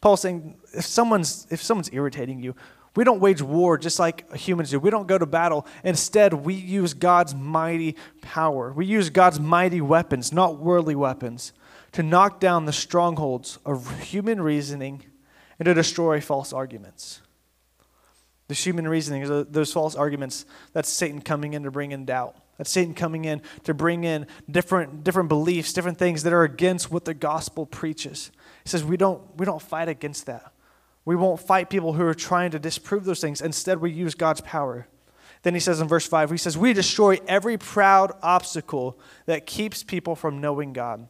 Paul's 0.00 0.20
saying 0.20 0.58
if 0.74 0.84
someone's, 0.84 1.46
if 1.50 1.62
someone's 1.62 1.90
irritating 1.92 2.40
you, 2.42 2.54
we 2.94 3.04
don't 3.04 3.20
wage 3.20 3.40
war 3.40 3.78
just 3.78 3.98
like 3.98 4.30
humans 4.34 4.70
do. 4.70 4.78
We 4.78 4.90
don't 4.90 5.06
go 5.06 5.16
to 5.16 5.24
battle. 5.24 5.66
Instead, 5.82 6.34
we 6.34 6.54
use 6.54 6.92
God's 6.92 7.34
mighty 7.34 7.96
power. 8.20 8.72
We 8.72 8.84
use 8.84 9.08
God's 9.08 9.40
mighty 9.40 9.80
weapons, 9.80 10.32
not 10.32 10.58
worldly 10.58 10.94
weapons, 10.94 11.52
to 11.92 12.02
knock 12.02 12.40
down 12.40 12.66
the 12.66 12.72
strongholds 12.72 13.58
of 13.64 14.02
human 14.02 14.42
reasoning 14.42 15.04
and 15.58 15.66
to 15.66 15.74
destroy 15.74 16.20
false 16.20 16.52
arguments. 16.52 17.22
The 18.48 18.54
human 18.54 18.86
reasoning 18.86 19.22
is 19.22 19.46
those 19.48 19.72
false 19.72 19.94
arguments. 19.94 20.44
That's 20.74 20.90
Satan 20.90 21.22
coming 21.22 21.54
in 21.54 21.62
to 21.62 21.70
bring 21.70 21.92
in 21.92 22.04
doubt. 22.04 22.36
That's 22.58 22.70
Satan 22.70 22.94
coming 22.94 23.24
in 23.24 23.42
to 23.64 23.74
bring 23.74 24.04
in 24.04 24.26
different, 24.50 25.04
different 25.04 25.28
beliefs, 25.28 25.72
different 25.72 25.98
things 25.98 26.22
that 26.22 26.32
are 26.32 26.44
against 26.44 26.90
what 26.90 27.04
the 27.04 27.14
gospel 27.14 27.66
preaches. 27.66 28.30
He 28.62 28.68
says 28.68 28.84
we 28.84 28.96
don't, 28.96 29.22
we 29.36 29.46
don't 29.46 29.62
fight 29.62 29.88
against 29.88 30.26
that. 30.26 30.52
We 31.04 31.16
won't 31.16 31.40
fight 31.40 31.70
people 31.70 31.94
who 31.94 32.04
are 32.04 32.14
trying 32.14 32.52
to 32.52 32.58
disprove 32.58 33.04
those 33.04 33.20
things. 33.20 33.40
Instead, 33.40 33.80
we 33.80 33.90
use 33.90 34.14
God's 34.14 34.40
power. 34.40 34.86
Then 35.42 35.54
he 35.54 35.60
says 35.60 35.80
in 35.80 35.88
verse 35.88 36.06
5, 36.06 36.30
he 36.30 36.36
says, 36.36 36.56
We 36.56 36.72
destroy 36.72 37.18
every 37.26 37.58
proud 37.58 38.12
obstacle 38.22 38.98
that 39.26 39.46
keeps 39.46 39.82
people 39.82 40.14
from 40.14 40.40
knowing 40.40 40.72
God. 40.72 41.08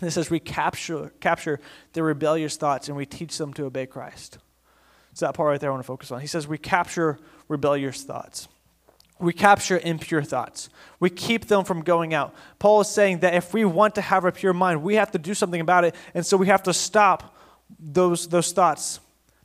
And 0.00 0.08
it 0.08 0.10
says, 0.10 0.30
We 0.30 0.40
capture, 0.40 1.12
capture 1.20 1.60
their 1.92 2.02
rebellious 2.02 2.56
thoughts 2.56 2.88
and 2.88 2.96
we 2.96 3.06
teach 3.06 3.38
them 3.38 3.54
to 3.54 3.66
obey 3.66 3.86
Christ. 3.86 4.38
It's 5.12 5.20
that 5.20 5.34
part 5.34 5.50
right 5.50 5.60
there 5.60 5.70
I 5.70 5.72
want 5.72 5.84
to 5.84 5.86
focus 5.86 6.10
on. 6.10 6.20
He 6.20 6.26
says, 6.26 6.48
We 6.48 6.58
capture 6.58 7.18
rebellious 7.46 8.02
thoughts. 8.02 8.48
We 9.24 9.32
capture 9.32 9.80
impure 9.82 10.22
thoughts. 10.22 10.68
We 11.00 11.10
keep 11.10 11.46
them 11.46 11.64
from 11.64 11.82
going 11.82 12.12
out. 12.12 12.34
Paul 12.58 12.82
is 12.82 12.88
saying 12.88 13.20
that 13.20 13.34
if 13.34 13.54
we 13.54 13.64
want 13.64 13.94
to 13.94 14.00
have 14.00 14.24
a 14.24 14.32
pure 14.32 14.52
mind, 14.52 14.82
we 14.82 14.96
have 14.96 15.10
to 15.12 15.18
do 15.18 15.34
something 15.34 15.60
about 15.60 15.84
it. 15.84 15.94
And 16.12 16.24
so 16.24 16.36
we 16.36 16.46
have 16.48 16.62
to 16.64 16.74
stop 16.74 17.34
those, 17.78 18.28
those 18.28 18.52
thoughts. 18.52 19.00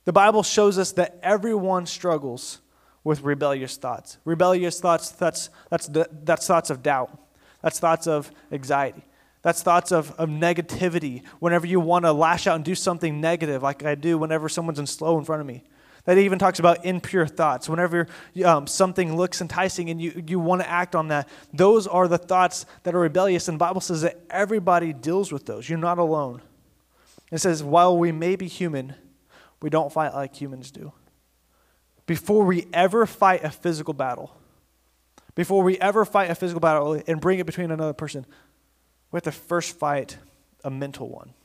The 0.06 0.14
Bible 0.14 0.44
shows 0.44 0.78
us 0.78 0.92
that 0.94 1.18
everyone 1.24 1.86
struggles 1.86 2.60
with 3.04 3.22
rebellious 3.22 3.78
thoughts. 3.78 4.18
Rebellious 4.26 4.80
thoughts, 4.80 5.12
that's, 5.12 5.50
that's, 5.70 5.88
that's 5.88 6.48
thoughts 6.48 6.70
of 6.70 6.84
doubt. 6.84 7.18
That's 7.62 7.80
thoughts 7.80 8.08
of 8.08 8.32
anxiety. 8.52 9.04
That's 9.42 9.62
thoughts 9.62 9.92
of, 9.92 10.12
of 10.20 10.28
negativity. 10.30 11.24
Whenever 11.40 11.66
you 11.66 11.80
want 11.80 12.06
to 12.06 12.12
lash 12.12 12.48
out 12.48 12.56
and 12.56 12.66
do 12.66 12.76
something 12.76 13.22
negative, 13.22 13.64
like 13.64 13.84
I 13.84 13.96
do 13.96 14.18
whenever 14.18 14.50
someone's 14.50 14.80
in 14.80 14.88
slow 14.88 15.18
in 15.18 15.24
front 15.24 15.42
of 15.42 15.48
me. 15.48 15.64
That 16.10 16.18
even 16.18 16.40
talks 16.40 16.58
about 16.58 16.86
impure 16.86 17.28
thoughts. 17.28 17.70
Whenever 17.70 18.08
um, 18.44 18.66
something 18.66 19.16
looks 19.16 19.42
enticing 19.42 19.92
and 19.92 20.02
you, 20.02 20.24
you 20.26 20.40
want 20.40 20.62
to 20.64 20.68
act 20.68 20.96
on 20.96 21.10
that, 21.10 21.30
those 21.54 21.86
are 21.86 22.08
the 22.08 22.18
thoughts 22.18 22.66
that 22.82 22.96
are 22.96 23.00
rebellious. 23.00 23.48
And 23.48 23.56
the 23.56 23.60
Bible 23.60 23.80
says 23.80 24.02
that 24.02 24.20
everybody 24.28 24.92
deals 24.92 25.32
with 25.32 25.46
those. 25.46 25.70
You're 25.70 25.78
not 25.78 26.00
alone. 26.00 26.42
It 27.32 27.38
says, 27.38 27.62
while 27.62 27.96
we 27.96 28.12
may 28.12 28.36
be 28.36 28.48
human, 28.48 28.96
we 29.62 29.70
don't 29.70 29.94
fight 29.94 30.16
like 30.16 30.36
humans 30.36 30.72
do 30.72 30.94
before 32.08 32.44
we 32.44 32.66
ever 32.74 33.06
fight 33.06 33.44
a 33.44 33.52
physical 33.52 33.94
battle, 33.94 34.36
before 35.36 35.62
we 35.62 35.78
ever 35.78 36.06
fight 36.06 36.32
a 36.32 36.34
physical 36.34 36.60
battle 36.60 37.00
and 37.06 37.22
bring 37.22 37.38
it 37.38 37.46
between 37.46 37.70
another 37.70 37.94
person, 37.94 38.26
we 39.12 39.18
have 39.18 39.24
to 39.26 39.32
first 39.32 39.78
fight 39.78 40.18
a 40.64 40.72
mental 40.72 41.08
one. 41.08 41.36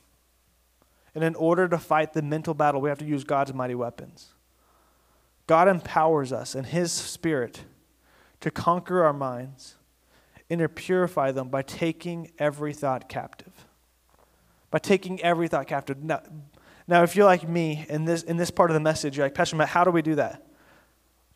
And 1.13 1.23
in 1.23 1.35
order 1.35 1.67
to 1.67 1.77
fight 1.77 2.13
the 2.13 2.23
mental 2.23 2.55
battle, 2.55 2.81
we 2.81 2.89
have 2.89 2.97
to 2.97 3.05
use 3.05 3.23
God's 3.23 3.53
mighty 3.53 3.75
weapons. 3.75 4.34
God 5.47 5.67
empowers 5.67 6.31
us 6.31 6.55
in 6.55 6.65
His 6.65 6.91
Spirit 6.91 7.61
to 8.41 8.51
conquer 8.51 9.03
our 9.03 9.13
minds 9.13 9.75
and 10.49 10.59
to 10.59 10.69
purify 10.69 11.31
them 11.31 11.49
by 11.49 11.61
taking 11.61 12.31
every 12.37 12.73
thought 12.73 13.09
captive. 13.09 13.65
By 14.71 14.79
taking 14.79 15.21
every 15.21 15.47
thought 15.47 15.67
captive. 15.67 16.03
Now, 16.03 16.21
now 16.87 17.03
if 17.03 17.15
you're 17.15 17.25
like 17.25 17.47
me 17.47 17.85
in 17.89 18.05
this, 18.05 18.23
in 18.23 18.37
this 18.37 18.51
part 18.51 18.69
of 18.69 18.73
the 18.73 18.79
message, 18.79 19.17
you're 19.17 19.25
like, 19.25 19.33
Pastor 19.33 19.55
Matt, 19.55 19.69
how 19.69 19.83
do 19.83 19.91
we 19.91 20.01
do 20.01 20.15
that? 20.15 20.45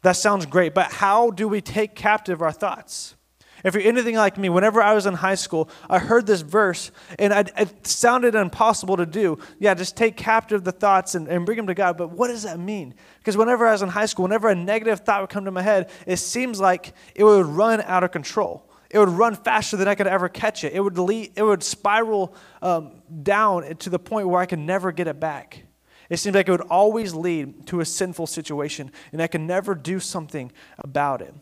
That 0.01 0.13
sounds 0.13 0.45
great, 0.45 0.73
but 0.73 0.91
how 0.91 1.31
do 1.31 1.47
we 1.47 1.61
take 1.61 1.95
captive 1.95 2.41
our 2.41 2.51
thoughts? 2.51 3.15
If 3.63 3.73
you're 3.73 3.83
anything 3.83 4.15
like 4.15 4.37
me, 4.37 4.49
whenever 4.49 4.81
I 4.81 4.93
was 4.93 5.05
in 5.05 5.13
high 5.13 5.35
school, 5.35 5.69
I 5.89 5.99
heard 5.99 6.25
this 6.25 6.41
verse 6.41 6.91
and 7.17 7.33
I, 7.33 7.45
it 7.57 7.85
sounded 7.85 8.35
impossible 8.35 8.97
to 8.97 9.05
do. 9.05 9.37
Yeah, 9.59 9.73
just 9.73 9.97
take 9.97 10.15
captive 10.17 10.63
the 10.63 10.71
thoughts 10.71 11.15
and, 11.15 11.27
and 11.27 11.45
bring 11.45 11.57
them 11.57 11.67
to 11.67 11.73
God. 11.73 11.97
But 11.97 12.11
what 12.11 12.27
does 12.27 12.43
that 12.43 12.59
mean? 12.59 12.93
Because 13.19 13.37
whenever 13.37 13.67
I 13.67 13.71
was 13.71 13.81
in 13.81 13.89
high 13.89 14.05
school, 14.05 14.23
whenever 14.23 14.49
a 14.49 14.55
negative 14.55 15.01
thought 15.01 15.21
would 15.21 15.29
come 15.29 15.45
to 15.45 15.51
my 15.51 15.61
head, 15.61 15.89
it 16.05 16.17
seems 16.17 16.59
like 16.59 16.93
it 17.15 17.23
would 17.23 17.45
run 17.45 17.81
out 17.81 18.03
of 18.03 18.11
control. 18.11 18.69
It 18.89 18.97
would 18.97 19.09
run 19.09 19.35
faster 19.35 19.77
than 19.77 19.87
I 19.87 19.95
could 19.95 20.07
ever 20.07 20.29
catch 20.29 20.63
it. 20.63 20.73
It 20.73 20.79
would, 20.79 20.97
it 20.97 21.43
would 21.43 21.61
spiral 21.61 22.33
um, 22.61 23.03
down 23.21 23.75
to 23.77 23.89
the 23.89 23.99
point 23.99 24.27
where 24.27 24.41
I 24.41 24.45
could 24.45 24.59
never 24.59 24.91
get 24.91 25.07
it 25.07 25.19
back. 25.19 25.63
It 26.09 26.17
seems 26.17 26.35
like 26.35 26.47
it 26.47 26.51
would 26.51 26.61
always 26.61 27.13
lead 27.13 27.67
to 27.67 27.81
a 27.81 27.85
sinful 27.85 28.25
situation, 28.25 28.91
and 29.11 29.21
I 29.21 29.27
could 29.27 29.41
never 29.41 29.75
do 29.75 29.99
something 29.99 30.51
about 30.79 31.21
it. 31.21 31.35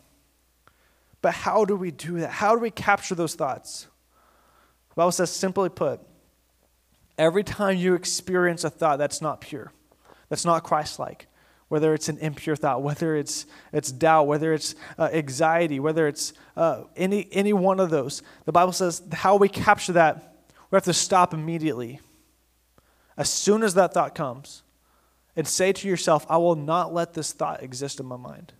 But 1.20 1.34
how 1.34 1.64
do 1.64 1.76
we 1.76 1.90
do 1.90 2.20
that? 2.20 2.30
How 2.30 2.54
do 2.54 2.60
we 2.60 2.70
capture 2.70 3.14
those 3.14 3.34
thoughts? 3.34 3.88
The 4.90 4.94
Bible 4.94 5.12
says, 5.12 5.30
simply 5.30 5.68
put, 5.68 6.00
every 7.16 7.44
time 7.44 7.76
you 7.76 7.94
experience 7.94 8.64
a 8.64 8.70
thought 8.70 8.98
that's 8.98 9.20
not 9.20 9.40
pure, 9.40 9.72
that's 10.28 10.44
not 10.44 10.62
Christ 10.62 10.98
like, 10.98 11.26
whether 11.68 11.92
it's 11.94 12.08
an 12.08 12.18
impure 12.18 12.56
thought, 12.56 12.82
whether 12.82 13.16
it's, 13.16 13.46
it's 13.72 13.90
doubt, 13.90 14.26
whether 14.26 14.52
it's 14.52 14.74
uh, 14.98 15.08
anxiety, 15.12 15.80
whether 15.80 16.06
it's 16.08 16.32
uh, 16.56 16.84
any, 16.96 17.28
any 17.32 17.52
one 17.52 17.80
of 17.80 17.90
those, 17.90 18.22
the 18.44 18.52
Bible 18.52 18.72
says 18.72 19.02
how 19.12 19.36
we 19.36 19.48
capture 19.48 19.92
that, 19.92 20.36
we 20.70 20.76
have 20.76 20.84
to 20.84 20.92
stop 20.92 21.32
immediately 21.32 22.00
as 23.18 23.28
soon 23.28 23.64
as 23.64 23.74
that 23.74 23.92
thought 23.92 24.14
comes, 24.14 24.62
and 25.34 25.46
say 25.46 25.72
to 25.72 25.88
yourself, 25.88 26.24
I 26.30 26.36
will 26.36 26.54
not 26.54 26.94
let 26.94 27.14
this 27.14 27.32
thought 27.32 27.62
exist 27.62 27.98
in 27.98 28.06
my 28.06 28.16
mind. 28.16 28.52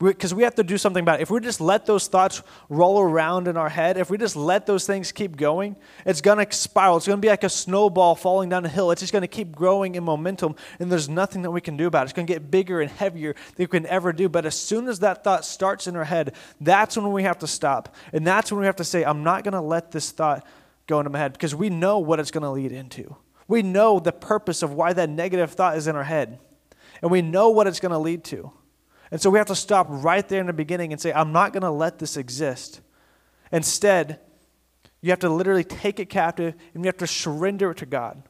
Because 0.00 0.34
we 0.34 0.42
have 0.42 0.56
to 0.56 0.64
do 0.64 0.76
something 0.76 1.02
about 1.02 1.20
it. 1.20 1.22
If 1.22 1.30
we 1.30 1.38
just 1.38 1.60
let 1.60 1.86
those 1.86 2.08
thoughts 2.08 2.42
roll 2.68 3.00
around 3.00 3.46
in 3.46 3.56
our 3.56 3.68
head, 3.68 3.96
if 3.96 4.10
we 4.10 4.18
just 4.18 4.34
let 4.34 4.66
those 4.66 4.86
things 4.86 5.12
keep 5.12 5.36
going, 5.36 5.76
it's 6.04 6.20
going 6.20 6.44
to 6.44 6.52
spiral. 6.56 6.96
It's 6.96 7.06
going 7.06 7.18
to 7.18 7.22
be 7.24 7.28
like 7.28 7.44
a 7.44 7.48
snowball 7.48 8.16
falling 8.16 8.48
down 8.48 8.66
a 8.66 8.68
hill. 8.68 8.90
It's 8.90 9.00
just 9.00 9.12
going 9.12 9.22
to 9.22 9.28
keep 9.28 9.52
growing 9.52 9.94
in 9.94 10.02
momentum, 10.02 10.56
and 10.80 10.90
there's 10.90 11.08
nothing 11.08 11.42
that 11.42 11.52
we 11.52 11.60
can 11.60 11.76
do 11.76 11.86
about 11.86 12.02
it. 12.02 12.04
It's 12.06 12.12
going 12.12 12.26
to 12.26 12.32
get 12.32 12.50
bigger 12.50 12.80
and 12.80 12.90
heavier 12.90 13.34
than 13.54 13.64
we 13.64 13.66
can 13.66 13.86
ever 13.86 14.12
do. 14.12 14.28
But 14.28 14.46
as 14.46 14.60
soon 14.60 14.88
as 14.88 14.98
that 14.98 15.22
thought 15.22 15.44
starts 15.44 15.86
in 15.86 15.94
our 15.94 16.04
head, 16.04 16.34
that's 16.60 16.96
when 16.96 17.12
we 17.12 17.22
have 17.22 17.38
to 17.38 17.46
stop. 17.46 17.94
And 18.12 18.26
that's 18.26 18.50
when 18.50 18.60
we 18.60 18.66
have 18.66 18.76
to 18.76 18.84
say, 18.84 19.04
I'm 19.04 19.22
not 19.22 19.44
going 19.44 19.54
to 19.54 19.60
let 19.60 19.92
this 19.92 20.10
thought 20.10 20.44
go 20.88 20.98
into 20.98 21.10
my 21.10 21.20
head 21.20 21.32
because 21.32 21.54
we 21.54 21.70
know 21.70 22.00
what 22.00 22.18
it's 22.18 22.32
going 22.32 22.42
to 22.42 22.50
lead 22.50 22.72
into. 22.72 23.16
We 23.46 23.62
know 23.62 24.00
the 24.00 24.12
purpose 24.12 24.62
of 24.64 24.72
why 24.72 24.92
that 24.92 25.08
negative 25.08 25.52
thought 25.52 25.76
is 25.76 25.86
in 25.86 25.94
our 25.94 26.04
head, 26.04 26.40
and 27.00 27.12
we 27.12 27.22
know 27.22 27.50
what 27.50 27.68
it's 27.68 27.78
going 27.78 27.92
to 27.92 27.98
lead 27.98 28.24
to. 28.24 28.50
And 29.14 29.22
so 29.22 29.30
we 29.30 29.38
have 29.38 29.46
to 29.46 29.54
stop 29.54 29.86
right 29.88 30.28
there 30.28 30.40
in 30.40 30.48
the 30.48 30.52
beginning 30.52 30.90
and 30.90 31.00
say, 31.00 31.12
I'm 31.12 31.30
not 31.30 31.52
going 31.52 31.62
to 31.62 31.70
let 31.70 32.00
this 32.00 32.16
exist. 32.16 32.80
Instead, 33.52 34.18
you 35.02 35.10
have 35.10 35.20
to 35.20 35.28
literally 35.28 35.62
take 35.62 36.00
it 36.00 36.06
captive 36.06 36.56
and 36.74 36.84
you 36.84 36.88
have 36.88 36.96
to 36.96 37.06
surrender 37.06 37.70
it 37.70 37.76
to 37.76 37.86
God. 37.86 38.24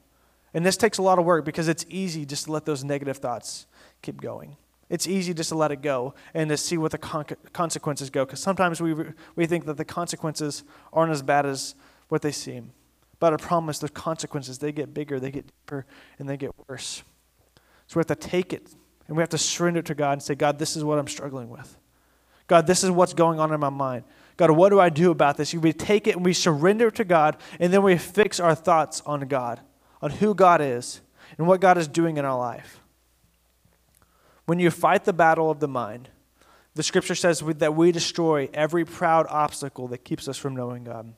And 0.52 0.66
this 0.66 0.76
takes 0.76 0.98
a 0.98 1.02
lot 1.02 1.18
of 1.18 1.24
work 1.24 1.46
because 1.46 1.68
it's 1.68 1.86
easy 1.88 2.26
just 2.26 2.44
to 2.44 2.52
let 2.52 2.66
those 2.66 2.84
negative 2.84 3.16
thoughts 3.16 3.64
keep 4.02 4.20
going. 4.20 4.58
It's 4.90 5.08
easy 5.08 5.32
just 5.32 5.48
to 5.48 5.54
let 5.54 5.72
it 5.72 5.80
go 5.80 6.12
and 6.34 6.50
to 6.50 6.56
see 6.58 6.76
what 6.76 6.90
the 6.90 6.98
con- 6.98 7.24
consequences 7.54 8.10
go 8.10 8.26
because 8.26 8.40
sometimes 8.40 8.82
we, 8.82 8.94
we 9.36 9.46
think 9.46 9.64
that 9.64 9.78
the 9.78 9.86
consequences 9.86 10.64
aren't 10.92 11.12
as 11.12 11.22
bad 11.22 11.46
as 11.46 11.74
what 12.10 12.20
they 12.20 12.30
seem. 12.30 12.72
But 13.20 13.32
I 13.32 13.38
promise 13.38 13.78
the 13.78 13.88
consequences, 13.88 14.58
they 14.58 14.70
get 14.70 14.92
bigger, 14.92 15.18
they 15.18 15.30
get 15.30 15.46
deeper, 15.46 15.86
and 16.18 16.28
they 16.28 16.36
get 16.36 16.50
worse. 16.68 17.02
So 17.86 17.96
we 17.96 18.00
have 18.00 18.08
to 18.08 18.28
take 18.28 18.52
it 18.52 18.68
and 19.06 19.16
we 19.16 19.23
have 19.23 19.30
to 19.30 19.38
surrender 19.38 19.82
to 19.82 19.94
God 19.94 20.12
and 20.12 20.23
say, 20.23 20.34
God, 20.34 20.58
this 20.58 20.76
is 20.76 20.84
what 20.84 20.99
I'm 20.99 21.08
struggling 21.08 21.49
with. 21.50 21.76
God, 22.46 22.66
this 22.66 22.84
is 22.84 22.90
what's 22.90 23.14
going 23.14 23.40
on 23.40 23.52
in 23.52 23.61
my 23.61 23.70
mind. 23.70 24.04
God, 24.37 24.50
what 24.50 24.70
do 24.70 24.80
I 24.80 24.88
do 24.88 25.11
about 25.11 25.37
this? 25.37 25.54
We 25.54 25.73
take 25.73 26.06
it 26.06 26.16
and 26.16 26.25
we 26.25 26.32
surrender 26.32 26.90
to 26.90 27.04
God, 27.04 27.37
and 27.61 27.73
then 27.73 27.82
we 27.82 27.96
fix 27.96 28.40
our 28.40 28.54
thoughts 28.54 29.00
on 29.06 29.20
God, 29.23 29.61
on 30.02 30.11
who 30.11 30.34
God 30.34 30.61
is, 30.61 31.00
and 31.38 31.46
what 31.46 31.61
God 31.61 31.78
is 31.78 31.88
doing 31.88 32.16
in 32.16 32.25
our 32.25 32.38
life. 32.38 32.80
When 34.46 34.58
you 34.58 34.70
fight 34.70 35.04
the 35.04 35.12
battle 35.12 35.50
of 35.50 35.61
the 35.61 35.68
mind, 35.68 36.11
the 36.75 36.82
scripture 36.82 37.14
says 37.14 37.40
that 37.40 37.75
we 37.75 37.92
destroy 37.92 38.49
every 38.52 38.84
proud 38.84 39.26
obstacle 39.28 39.88
that 39.88 40.04
keeps 40.04 40.26
us 40.28 40.37
from 40.37 40.56
knowing 40.56 40.84
God. 40.84 41.14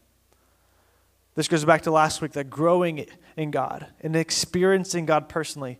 This 1.34 1.48
goes 1.48 1.64
back 1.64 1.82
to 1.82 1.90
last 1.90 2.22
week 2.22 2.32
that 2.32 2.50
growing 2.50 3.06
in 3.36 3.50
God 3.50 3.86
and 4.00 4.14
experiencing 4.14 5.06
God 5.06 5.28
personally. 5.28 5.78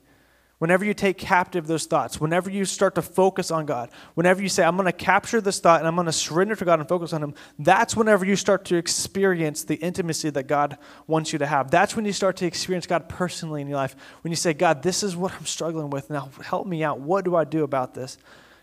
Whenever 0.58 0.86
you 0.86 0.94
take 0.94 1.18
captive 1.18 1.66
those 1.66 1.84
thoughts, 1.84 2.18
whenever 2.18 2.48
you 2.48 2.64
start 2.64 2.94
to 2.94 3.02
focus 3.02 3.50
on 3.50 3.66
God, 3.66 3.90
whenever 4.14 4.42
you 4.42 4.48
say, 4.48 4.64
I'm 4.64 4.76
going 4.76 4.86
to 4.86 4.92
capture 4.92 5.38
this 5.42 5.60
thought 5.60 5.80
and 5.80 5.86
I'm 5.86 5.94
going 5.94 6.06
to 6.06 6.12
surrender 6.12 6.56
to 6.56 6.64
God 6.64 6.80
and 6.80 6.88
focus 6.88 7.12
on 7.12 7.22
Him, 7.22 7.34
that's 7.58 7.94
whenever 7.94 8.24
you 8.24 8.36
start 8.36 8.64
to 8.66 8.76
experience 8.76 9.64
the 9.64 9.74
intimacy 9.74 10.30
that 10.30 10.44
God 10.44 10.78
wants 11.06 11.32
you 11.34 11.38
to 11.40 11.46
have. 11.46 11.70
That's 11.70 11.94
when 11.94 12.06
you 12.06 12.12
start 12.12 12.38
to 12.38 12.46
experience 12.46 12.86
God 12.86 13.06
personally 13.06 13.60
in 13.60 13.68
your 13.68 13.76
life. 13.76 13.96
When 14.22 14.32
you 14.32 14.36
say, 14.36 14.54
God, 14.54 14.82
this 14.82 15.02
is 15.02 15.14
what 15.14 15.34
I'm 15.34 15.44
struggling 15.44 15.90
with. 15.90 16.08
Now 16.08 16.30
help 16.42 16.66
me 16.66 16.82
out. 16.82 17.00
What 17.00 17.26
do 17.26 17.36
I 17.36 17.44
do 17.44 17.62
about 17.62 17.92
this? 17.92 18.16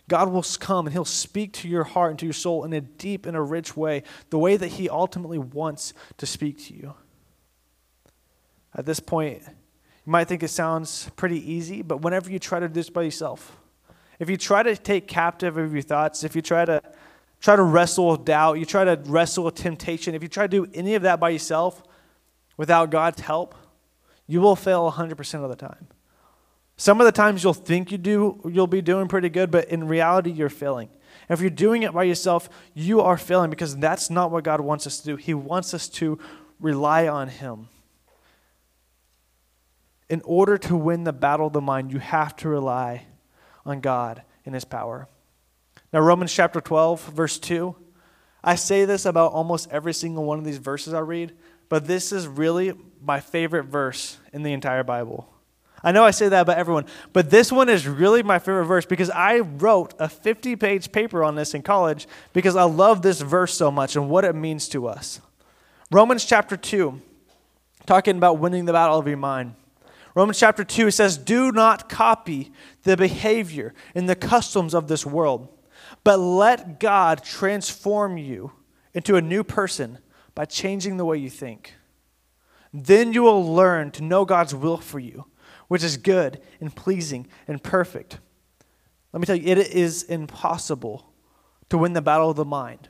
God 0.10 0.30
will 0.30 0.44
come 0.60 0.88
and 0.88 0.94
He'll 0.94 1.06
speak 1.06 1.54
to 1.54 1.68
your 1.68 1.84
heart 1.84 2.10
and 2.10 2.20
to 2.20 2.26
your 2.26 2.34
soul 2.34 2.66
in 2.66 2.74
a 2.74 2.82
deep 2.82 3.28
and 3.28 3.38
a 3.38 3.42
rich 3.42 3.78
way, 3.78 4.02
the 4.32 4.40
way 4.40 4.58
that 4.58 4.68
He 4.68 4.90
ultimately 4.90 5.38
wants 5.38 5.94
to 6.18 6.26
speak 6.26 6.58
to 6.66 6.74
you. 6.74 6.96
At 8.76 8.88
this 8.88 9.00
point, 9.00 9.44
you 10.06 10.12
might 10.12 10.28
think 10.28 10.44
it 10.44 10.50
sounds 10.50 11.10
pretty 11.16 11.52
easy, 11.52 11.82
but 11.82 12.02
whenever 12.02 12.30
you 12.30 12.40
try 12.40 12.60
to 12.60 12.68
do 12.68 12.74
this 12.74 12.90
by 12.90 13.04
yourself, 13.04 13.58
if 14.20 14.30
you 14.30 14.38
try 14.38 14.64
to 14.64 14.76
take 14.76 15.08
captive 15.08 15.58
of 15.58 15.74
your 15.74 15.82
thoughts, 15.82 16.24
if 16.24 16.36
you 16.36 16.42
try 16.42 16.66
to 16.66 16.82
try 17.40 17.56
to 17.56 17.64
wrestle 17.64 18.10
with 18.10 18.26
doubt, 18.26 18.60
you 18.60 18.66
try 18.66 18.84
to 18.84 19.02
wrestle 19.06 19.46
with 19.46 19.56
temptation, 19.56 20.16
if 20.16 20.22
you 20.22 20.30
try 20.30 20.46
to 20.46 20.66
do 20.66 20.72
any 20.74 20.96
of 20.96 21.02
that 21.04 21.20
by 21.20 21.30
yourself, 21.30 21.84
without 22.58 22.90
God's 22.90 23.22
help, 23.22 23.56
you 24.28 24.40
will 24.42 24.56
fail 24.56 24.92
100% 24.92 25.44
of 25.44 25.50
the 25.50 25.56
time. 25.56 25.88
Some 26.76 27.00
of 27.00 27.06
the 27.06 27.12
times 27.12 27.44
you'll 27.44 27.54
think 27.54 27.92
you 27.92 27.98
do 27.98 28.42
you'll 28.52 28.68
be 28.68 28.82
doing 28.82 29.08
pretty 29.08 29.30
good, 29.30 29.52
but 29.52 29.70
in 29.70 29.88
reality 29.88 30.32
you're 30.32 30.50
failing. 30.50 30.90
If 31.30 31.40
you're 31.40 31.50
doing 31.50 31.84
it 31.84 31.94
by 31.94 32.04
yourself, 32.04 32.50
you 32.74 33.02
are 33.02 33.18
failing 33.18 33.50
because 33.50 33.78
that's 33.78 34.10
not 34.10 34.32
what 34.32 34.44
God 34.44 34.60
wants 34.60 34.88
us 34.88 35.00
to 35.00 35.06
do. 35.06 35.16
He 35.16 35.34
wants 35.34 35.74
us 35.74 35.88
to 35.90 36.20
rely 36.60 37.08
on 37.08 37.28
him. 37.30 37.70
In 40.10 40.22
order 40.26 40.58
to 40.60 40.76
win 40.76 41.04
the 41.04 41.14
battle 41.14 41.48
of 41.48 41.54
the 41.54 41.62
mind, 41.62 41.92
you 41.92 42.00
have 42.00 42.36
to 42.38 42.50
rely 42.50 43.06
on 43.66 43.80
God 43.82 44.24
and 44.46 44.54
his 44.54 44.66
power. 44.66 45.08
Now 45.92 46.00
Romans 46.00 46.34
chapter 46.34 46.60
12 46.60 47.04
verse 47.06 47.40
2 47.40 47.76
I 48.44 48.56
say 48.56 48.86
this 48.86 49.06
about 49.06 49.32
almost 49.32 49.70
every 49.72 49.94
single 49.94 50.26
one 50.26 50.38
of 50.38 50.44
these 50.44 50.58
verses 50.58 50.94
I 50.94 51.00
read, 51.00 51.34
but 51.70 51.88
this 51.88 52.12
is 52.12 52.28
really 52.28 52.74
my 53.02 53.22
favorite 53.22 53.64
verse 53.64 54.18
in 54.34 54.44
the 54.44 54.52
entire 54.52 54.84
Bible. 54.84 55.30
I 55.82 55.92
know 55.92 56.04
I 56.04 56.12
say 56.12 56.30
that 56.30 56.42
about 56.42 56.58
everyone, 56.58 56.86
but 57.12 57.30
this 57.30 57.52
one 57.52 57.70
is 57.70 57.88
really 57.88 58.24
my 58.24 58.40
favorite 58.40 58.66
verse 58.66 58.86
because 58.86 59.10
I 59.10 59.40
wrote 59.40 59.94
a 60.00 60.10
50 60.10 60.56
page 60.58 60.92
paper 60.92 61.24
on 61.24 61.36
this 61.36 61.54
in 61.54 61.62
college 61.62 62.08
because 62.34 62.56
I 62.56 62.64
love 62.64 63.02
this 63.02 63.22
verse 63.22 63.54
so 63.54 63.72
much 63.72 63.96
and 63.96 64.10
what 64.10 64.26
it 64.26 64.36
means 64.36 64.68
to 64.70 64.88
us. 64.88 65.22
Romans 65.92 66.26
chapter 66.26 66.58
2, 66.58 67.02
talking 67.86 68.18
about 68.18 68.40
winning 68.40 68.66
the 68.66 68.74
battle 68.74 68.98
of 68.98 69.08
your 69.08 69.18
mind. 69.18 69.56
Romans 70.16 70.40
chapter 70.40 70.64
2 70.64 70.88
it 70.88 70.92
says, 70.92 71.18
Do 71.18 71.52
not 71.52 71.90
copy 71.90 72.52
the 72.84 72.96
behavior 72.96 73.74
and 73.96 74.08
the 74.08 74.16
customs 74.16 74.74
of 74.74 74.88
this 74.88 75.06
world, 75.06 75.48
but 76.04 76.18
let 76.18 76.80
God 76.80 77.24
transform 77.24 78.18
you 78.18 78.52
into 78.94 79.16
a 79.16 79.22
new 79.22 79.44
person 79.44 80.00
by 80.36 80.46
changing 80.46 80.98
the 80.98 81.06
way 81.06 81.18
you 81.18 81.30
think. 81.30 81.74
Then 82.72 83.14
you 83.14 83.24
will 83.24 83.54
learn 83.54 83.92
to 83.92 84.04
know 84.04 84.26
God's 84.26 84.54
will 84.54 84.78
for 84.78 85.00
you 85.00 85.26
which 85.68 85.84
is 85.84 85.98
good 85.98 86.40
and 86.62 86.76
pleasing 86.76 87.28
and 87.48 87.64
perfect. 87.64 88.20
Let 89.12 89.20
me 89.20 89.26
tell 89.26 89.36
you, 89.36 89.48
it 89.48 89.58
is 89.58 90.04
impossible 90.04 91.12
to 91.70 91.80
win 91.80 91.94
the 91.94 92.02
battle 92.02 92.30
of 92.30 92.36
the 92.36 92.46
mind 92.46 92.90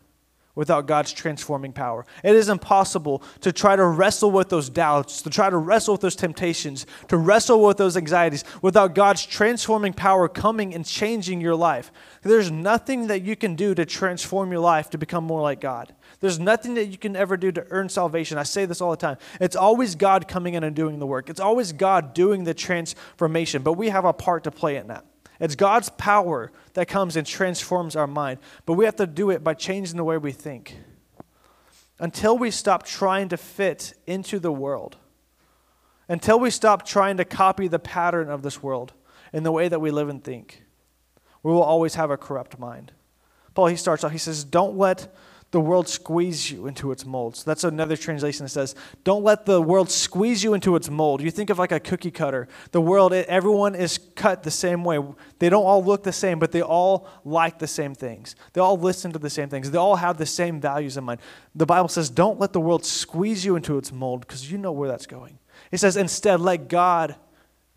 without 0.55 0.86
God's 0.86 1.12
transforming 1.12 1.74
power. 1.74 2.05
It 2.24 2.36
is 2.36 2.50
impossible 2.50 3.24
to 3.42 3.51
try 3.51 3.75
to 3.75 3.85
wrestle 3.85 4.31
with 4.31 4.50
those 4.50 4.70
doubts, 4.70 5.22
to 5.24 5.29
try 5.29 5.50
to 5.50 5.57
wrestle 5.57 5.96
with 5.96 6.01
those 6.01 6.16
temptations, 6.16 6.85
to 7.07 7.18
wrestle 7.18 7.66
with 7.66 7.77
those 7.77 7.98
anxieties 7.98 8.44
without 8.61 8.94
God's 8.94 9.25
transforming 9.25 9.94
power 9.94 10.27
coming 10.27 10.74
and 10.74 10.85
changing 10.85 11.42
your 11.42 11.55
life. 11.55 11.92
There's 12.22 12.51
nothing 12.51 13.07
that 13.07 13.24
you 13.24 13.35
can 13.35 13.55
do 13.55 13.74
to 13.75 13.85
transform 13.85 14.51
your 14.51 14.61
life 14.61 14.89
to 14.92 14.98
become 14.98 15.24
more 15.24 15.42
like 15.42 15.59
God. 15.59 15.94
There's 16.20 16.39
nothing 16.39 16.75
that 16.75 16.85
you 16.85 16.98
can 16.98 17.16
ever 17.16 17.35
do 17.35 17.51
to 17.51 17.66
earn 17.70 17.89
salvation. 17.89 18.37
I 18.37 18.44
say 18.44 18.66
this 18.66 18.79
all 18.79 18.92
the 18.92 18.98
time. 18.98 19.18
It's 19.42 19.55
always 19.55 19.96
God 19.96 20.27
coming 20.27 20.53
in 20.53 20.63
and 20.63 20.75
doing 20.75 21.00
the 21.00 21.07
work, 21.07 21.29
it's 21.29 21.39
always 21.39 21.74
God 21.74 22.13
doing 22.13 22.44
the 22.44 22.53
transformation, 22.53 23.63
but 23.63 23.74
we 23.74 23.89
have 23.89 24.05
a 24.05 24.13
part 24.13 24.44
to 24.44 24.51
play 24.51 24.77
in 24.77 24.87
that. 24.87 25.05
It's 25.39 25.55
God's 25.55 25.89
power 25.89 26.51
that 26.74 26.87
comes 26.87 27.15
and 27.15 27.25
transforms 27.25 27.96
our 27.96 28.07
mind, 28.07 28.39
but 28.65 28.74
we 28.74 28.85
have 28.85 28.96
to 28.98 29.07
do 29.07 29.29
it 29.29 29.43
by 29.43 29.53
changing 29.53 29.98
the 29.98 30.03
way 30.03 30.17
we 30.17 30.31
think. 30.31 30.77
Until 32.00 32.37
we 32.37 32.51
stop 32.51 32.85
trying 32.85 33.29
to 33.29 33.37
fit 33.37 33.93
into 34.05 34.39
the 34.39 34.51
world, 34.51 34.98
until 36.07 36.39
we 36.39 36.50
stop 36.50 36.85
trying 36.85 37.17
to 37.17 37.25
copy 37.25 37.67
the 37.67 37.79
pattern 37.79 38.29
of 38.29 38.41
this 38.41 38.61
world 38.61 38.93
in 39.31 39.43
the 39.43 39.51
way 39.51 39.67
that 39.67 39.79
we 39.79 39.91
live 39.91 40.09
and 40.09 40.24
think, 40.24 40.63
we 41.41 41.51
will 41.51 41.63
always 41.63 41.96
have 41.96 42.11
a 42.11 42.17
corrupt 42.17 42.59
mind. 42.59 42.91
Paul, 43.53 43.67
he 43.67 43.75
starts 43.75 44.03
off, 44.03 44.11
he 44.11 44.17
says, 44.17 44.43
Don't 44.43 44.77
let 44.77 45.13
the 45.53 45.59
world 45.59 45.87
squeeze 45.87 46.50
you 46.50 46.66
into 46.66 46.92
its 46.92 47.05
mold. 47.05 47.35
So 47.35 47.44
that's 47.46 47.63
another 47.63 47.96
translation 47.96 48.44
that 48.46 48.50
says, 48.50 48.74
don't 49.03 49.24
let 49.24 49.46
the 49.46 49.61
world 49.61 49.92
squeeze 49.92 50.44
you 50.44 50.55
into 50.55 50.75
its 50.75 50.89
mold. 50.89 51.22
You 51.22 51.29
think 51.29 51.51
of 51.51 51.59
like 51.59 51.72
a 51.72 51.79
cookie 51.79 52.09
cutter. 52.09 52.48
The 52.72 52.81
world, 52.81 53.13
everyone 53.13 53.75
is 53.75 54.00
cut 54.16 54.42
the 54.42 54.50
same 54.50 54.83
way. 54.83 55.00
They 55.37 55.50
don't 55.50 55.63
all 55.63 55.83
look 55.83 56.01
the 56.01 56.11
same, 56.11 56.39
but 56.39 56.51
they 56.51 56.63
all 56.63 57.07
like 57.24 57.59
the 57.59 57.68
same 57.68 57.94
things. 57.94 58.35
They 58.53 58.61
all 58.61 58.79
listen 58.79 59.13
to 59.13 59.20
the 59.20 59.29
same 59.29 59.48
things. 59.48 59.70
They 59.70 59.77
all 59.77 59.96
have 59.96 60.18
the 60.18 60.25
same 60.25 60.59
values 60.59 60.98
in 60.98 61.03
mind. 61.03 61.22
The 61.53 61.68
Bible 61.68 61.87
says, 61.87 62.09
don't 62.09 62.39
let 62.39 62.51
the 62.51 62.59
world 62.59 62.83
squeeze 62.83 63.46
you 63.46 63.55
into 63.55 63.77
its 63.77 63.92
mold 63.92 64.22
because 64.22 64.51
you 64.51 64.57
know 64.57 64.72
where 64.72 64.89
that's 64.89 65.05
going. 65.05 65.37
It 65.72 65.77
says, 65.77 65.98
instead, 65.98 66.39
let 66.39 66.68
God 66.68 67.16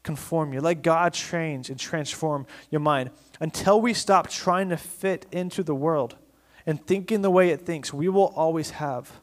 conform 0.03 0.55
you. 0.55 0.63
Let 0.63 0.81
God 0.81 1.13
change 1.13 1.69
and 1.69 1.79
transform 1.79 2.47
your 2.71 2.81
mind 2.81 3.11
until 3.39 3.83
we 3.83 3.93
stop 3.93 4.31
trying 4.31 4.71
to 4.71 4.79
fit 4.79 5.27
into 5.31 5.63
the 5.63 5.75
world 5.75 6.17
and 6.67 6.85
thinking 6.85 7.23
the 7.23 7.31
way 7.31 7.51
it 7.51 7.61
thinks, 7.65 7.93
we 7.93 8.09
will 8.09 8.33
always 8.37 8.71
have 8.71 9.21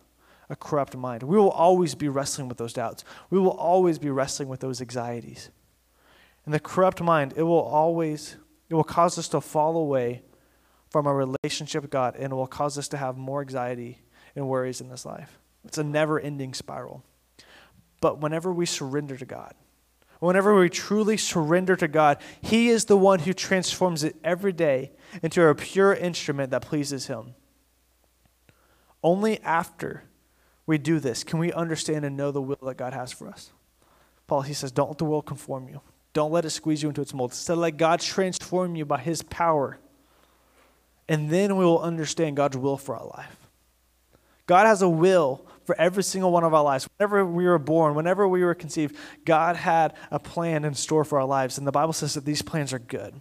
a 0.49 0.55
corrupt 0.55 0.95
mind. 0.95 1.23
We 1.23 1.37
will 1.37 1.51
always 1.51 1.93
be 1.95 2.07
wrestling 2.07 2.47
with 2.47 2.57
those 2.57 2.73
doubts. 2.73 3.03
We 3.29 3.39
will 3.39 3.51
always 3.51 3.99
be 3.99 4.09
wrestling 4.09 4.47
with 4.47 4.61
those 4.61 4.81
anxieties. 4.81 5.49
And 6.45 6.53
the 6.53 6.59
corrupt 6.59 7.01
mind, 7.01 7.33
it 7.35 7.43
will 7.43 7.61
always, 7.61 8.37
it 8.69 8.75
will 8.75 8.83
cause 8.83 9.17
us 9.17 9.27
to 9.29 9.41
fall 9.41 9.77
away 9.77 10.21
from 10.89 11.07
our 11.07 11.15
relationship 11.15 11.81
with 11.81 11.91
God 11.91 12.15
and 12.15 12.31
it 12.31 12.35
will 12.35 12.47
cause 12.47 12.77
us 12.77 12.87
to 12.89 12.97
have 12.97 13.17
more 13.17 13.41
anxiety 13.41 13.99
and 14.35 14.47
worries 14.47 14.79
in 14.79 14.89
this 14.89 15.05
life. 15.05 15.39
It's 15.65 15.77
a 15.77 15.83
never 15.83 16.19
ending 16.19 16.53
spiral. 16.53 17.03
But 18.01 18.19
whenever 18.19 18.51
we 18.51 18.65
surrender 18.65 19.17
to 19.17 19.25
God, 19.25 19.53
whenever 20.23 20.55
we 20.55 20.69
truly 20.69 21.17
surrender 21.17 21.75
to 21.75 21.87
God, 21.87 22.17
He 22.41 22.69
is 22.69 22.85
the 22.85 22.97
one 22.97 23.19
who 23.19 23.33
transforms 23.33 24.03
it 24.03 24.15
every 24.23 24.53
day 24.53 24.91
into 25.21 25.45
a 25.45 25.55
pure 25.55 25.93
instrument 25.93 26.51
that 26.51 26.61
pleases 26.61 27.07
Him. 27.07 27.35
Only 29.03 29.41
after 29.41 30.03
we 30.65 30.77
do 30.77 30.99
this 30.99 31.23
can 31.23 31.39
we 31.39 31.51
understand 31.51 32.05
and 32.05 32.15
know 32.15 32.31
the 32.31 32.41
will 32.41 32.57
that 32.63 32.77
God 32.77 32.93
has 32.93 33.11
for 33.11 33.27
us. 33.27 33.51
Paul, 34.27 34.41
he 34.41 34.53
says, 34.53 34.71
Don't 34.71 34.89
let 34.89 34.97
the 34.97 35.05
world 35.05 35.25
conform 35.25 35.67
you. 35.67 35.81
Don't 36.13 36.31
let 36.31 36.45
it 36.45 36.51
squeeze 36.51 36.81
you 36.81 36.89
into 36.89 37.01
its 37.01 37.13
mold. 37.13 37.31
Instead, 37.31 37.57
let 37.57 37.77
God 37.77 37.99
transform 37.99 38.75
you 38.75 38.85
by 38.85 38.99
His 38.99 39.21
power. 39.23 39.79
And 41.09 41.29
then 41.29 41.57
we 41.57 41.65
will 41.65 41.81
understand 41.81 42.37
God's 42.37 42.55
will 42.55 42.77
for 42.77 42.95
our 42.95 43.05
life. 43.05 43.35
God 44.45 44.67
has 44.67 44.81
a 44.81 44.89
will 44.89 45.45
for 45.65 45.79
every 45.79 46.03
single 46.03 46.31
one 46.31 46.43
of 46.43 46.53
our 46.53 46.63
lives. 46.63 46.87
Whenever 46.97 47.25
we 47.25 47.45
were 47.45 47.59
born, 47.59 47.95
whenever 47.95 48.27
we 48.27 48.43
were 48.43 48.55
conceived, 48.55 48.95
God 49.25 49.55
had 49.55 49.93
a 50.11 50.19
plan 50.19 50.65
in 50.65 50.73
store 50.73 51.03
for 51.03 51.19
our 51.19 51.25
lives. 51.25 51.57
And 51.57 51.65
the 51.65 51.71
Bible 51.71 51.93
says 51.93 52.13
that 52.13 52.25
these 52.25 52.41
plans 52.41 52.73
are 52.73 52.79
good. 52.79 53.19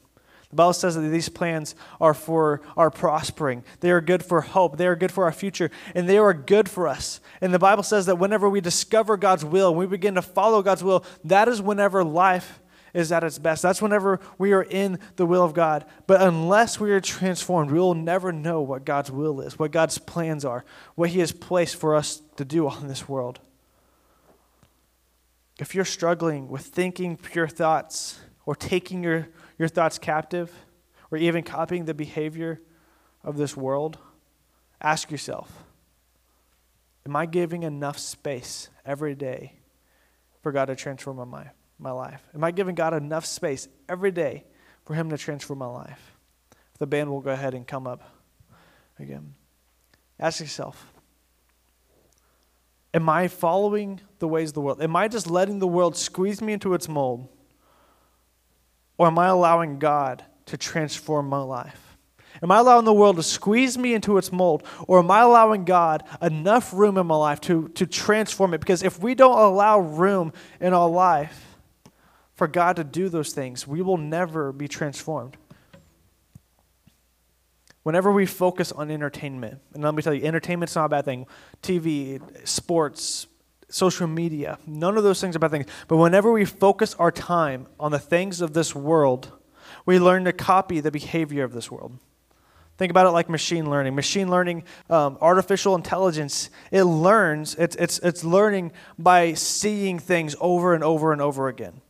The 0.51 0.57
Bible 0.57 0.75
says 0.75 0.97
that 0.97 1.01
these 1.01 1.31
plans 1.31 1.75
are 1.99 2.13
for 2.13 2.61
our 2.77 2.91
prospering. 2.91 3.65
They 3.81 3.91
are 3.91 4.03
good 4.03 4.23
for 4.23 4.43
hope. 4.43 4.77
They 4.77 4.87
are 4.87 4.95
good 4.95 5.11
for 5.11 5.25
our 5.25 5.33
future. 5.33 5.71
And 5.95 6.07
they 6.07 6.19
are 6.19 6.35
good 6.35 6.69
for 6.69 6.87
us. 6.87 7.21
And 7.41 7.55
the 7.55 7.59
Bible 7.59 7.83
says 7.83 8.05
that 8.05 8.19
whenever 8.19 8.51
we 8.51 8.61
discover 8.61 9.17
God's 9.17 9.47
will, 9.47 9.71
when 9.75 9.89
we 9.89 9.97
begin 9.97 10.15
to 10.17 10.23
follow 10.23 10.63
God's 10.63 10.85
will, 10.85 11.07
that 11.25 11.49
is 11.49 11.63
whenever 11.63 12.05
life 12.05 12.61
is 12.95 13.11
at 13.11 13.25
its 13.25 13.39
best. 13.39 13.63
That's 13.63 13.81
whenever 13.81 14.21
we 14.39 14.53
are 14.53 14.63
in 14.63 14.99
the 15.17 15.27
will 15.27 15.45
of 15.45 15.55
God. 15.55 15.85
But 16.07 16.21
unless 16.21 16.79
we 16.79 16.91
are 16.93 17.01
transformed, 17.01 17.71
we 17.71 17.79
will 17.79 17.95
never 17.95 18.33
know 18.33 18.61
what 18.61 18.85
God's 18.85 19.11
will 19.11 19.41
is, 19.41 19.59
what 19.59 19.73
God's 19.73 19.99
plans 19.99 20.45
are, 20.45 20.65
what 20.95 21.11
He 21.11 21.21
has 21.21 21.33
placed 21.33 21.77
for 21.77 21.95
us 21.95 22.23
to 22.37 22.45
do 22.45 22.69
on 22.69 22.89
this 22.89 23.09
world. 23.09 23.41
If 25.59 25.75
you're 25.75 25.85
struggling 25.85 26.49
with 26.49 26.63
thinking 26.63 27.17
pure 27.17 27.49
thoughts 27.49 28.19
or 28.47 28.55
taking 28.55 29.05
your 29.05 29.29
your 29.59 29.69
thoughts 29.69 29.99
captive 29.99 30.53
or 31.11 31.19
even 31.19 31.45
copying 31.45 31.85
the 31.85 31.95
behavior 31.95 32.61
of 33.23 33.37
this 33.37 33.57
world, 33.57 33.99
ask 34.81 35.11
yourself 35.11 35.65
Am 37.07 37.17
I 37.17 37.27
giving 37.27 37.63
enough 37.63 37.99
space 37.99 38.69
every 38.85 39.15
day 39.15 39.55
for 40.43 40.53
God 40.53 40.67
to 40.67 40.77
transform 40.77 41.29
my, 41.29 41.51
my 41.83 41.91
life? 41.91 42.23
Am 42.35 42.45
I 42.45 42.51
giving 42.51 42.75
God 42.75 42.95
enough 42.95 43.27
space 43.27 43.69
every 43.89 44.11
day 44.11 44.45
for 44.85 44.95
Him 44.95 45.11
to 45.11 45.19
transform 45.19 45.59
my 45.59 45.67
life? 45.67 46.13
The 46.79 46.87
band 46.87 47.11
will 47.11 47.21
go 47.21 47.31
ahead 47.31 47.55
and 47.55 47.67
come 47.67 47.87
up 47.87 48.03
again. 48.99 49.35
Ask 50.19 50.41
yourself 50.41 50.93
Am 52.95 53.09
I 53.09 53.29
following 53.29 54.01
the 54.19 54.29
ways 54.29 54.51
of 54.51 54.55
the 54.55 54.61
world? 54.61 54.83
Am 54.83 54.95
I 54.95 55.09
just 55.09 55.31
letting 55.31 55.59
the 55.59 55.67
world 55.67 55.97
squeeze 55.97 56.43
me 56.43 56.53
into 56.53 56.75
its 56.75 56.89
mold? 56.89 57.29
Or 58.99 59.07
am 59.07 59.19
I 59.19 59.29
allowing 59.29 59.79
God 59.79 60.25
to 60.47 60.57
transform 60.57 61.29
my 61.29 61.41
life? 61.41 61.97
Am 62.43 62.51
I 62.51 62.59
allowing 62.59 62.85
the 62.85 62.93
world 62.93 63.17
to 63.17 63.23
squeeze 63.23 63.79
me 63.79 63.95
into 63.95 64.19
its 64.19 64.33
mold? 64.33 64.65
Or 64.87 64.99
am 64.99 65.11
I 65.11 65.21
allowing 65.21 65.65
God 65.65 66.05
enough 66.21 66.73
room 66.73 66.99
in 66.99 67.07
my 67.07 67.17
life 67.17 67.41
to, 67.43 67.69
to 67.71 67.87
transform 67.87 68.55
it? 68.55 68.59
Because 68.59 68.83
if 68.83 69.01
we 69.01 69.15
don't 69.15 69.39
allow 69.39 69.79
room 69.79 70.33
in 70.61 70.75
our 70.75 70.89
life 70.89 71.52
for 72.43 72.49
God 72.49 72.75
to 72.75 72.83
do 72.83 73.09
those 73.09 73.33
things, 73.33 73.69
we 73.69 73.83
will 73.83 73.97
never 73.97 74.51
be 74.51 74.67
transformed. 74.67 75.37
Whenever 77.85 78.11
we 78.11 78.27
focus 78.27 78.73
on 78.73 78.91
entertainment, 78.91 79.61
and 79.75 79.85
let 79.85 79.95
me 79.95 80.03
tell 80.03 80.13
you, 80.13 80.25
entertainment's 80.25 80.75
not 80.75 80.87
a 80.87 80.89
bad 80.89 81.05
thing. 81.05 81.27
TV, 81.63 82.21
sports, 82.45 83.29
social 83.69 84.09
media. 84.09 84.59
None 84.67 84.97
of 84.97 85.05
those 85.05 85.21
things 85.21 85.37
are 85.37 85.39
bad 85.39 85.53
things. 85.53 85.67
But 85.87 85.99
whenever 85.99 86.33
we 86.33 86.45
focus 86.45 86.95
our 86.95 87.13
time 87.13 87.69
on 87.79 87.93
the 87.93 88.01
things 88.01 88.41
of 88.41 88.55
this 88.55 88.75
world, 88.75 89.31
we 89.87 90.01
learn 90.01 90.25
to 90.25 90.33
copy 90.33 90.81
the 90.81 90.91
behavior 90.91 91.45
of 91.45 91.53
this 91.53 91.71
world. 91.71 91.97
Think 92.77 92.91
about 92.91 93.07
it 93.07 93.11
like 93.11 93.29
machine 93.29 93.71
learning. 93.71 93.95
Machine 93.95 94.29
learning, 94.29 94.65
um, 94.91 95.17
artificial 95.21 95.77
intelligence, 95.77 96.51
it 96.73 96.83
learns, 96.83 97.55
it's, 97.55 97.77
it's, 97.77 98.01
it's 98.01 98.25
learning 98.25 98.73
by 98.99 99.35
seeing 99.35 100.01
things 100.01 100.35
over 100.41 100.75
and 100.75 100.83
over 100.83 101.13
and 101.13 101.23
over 101.23 101.47
again. 101.47 101.81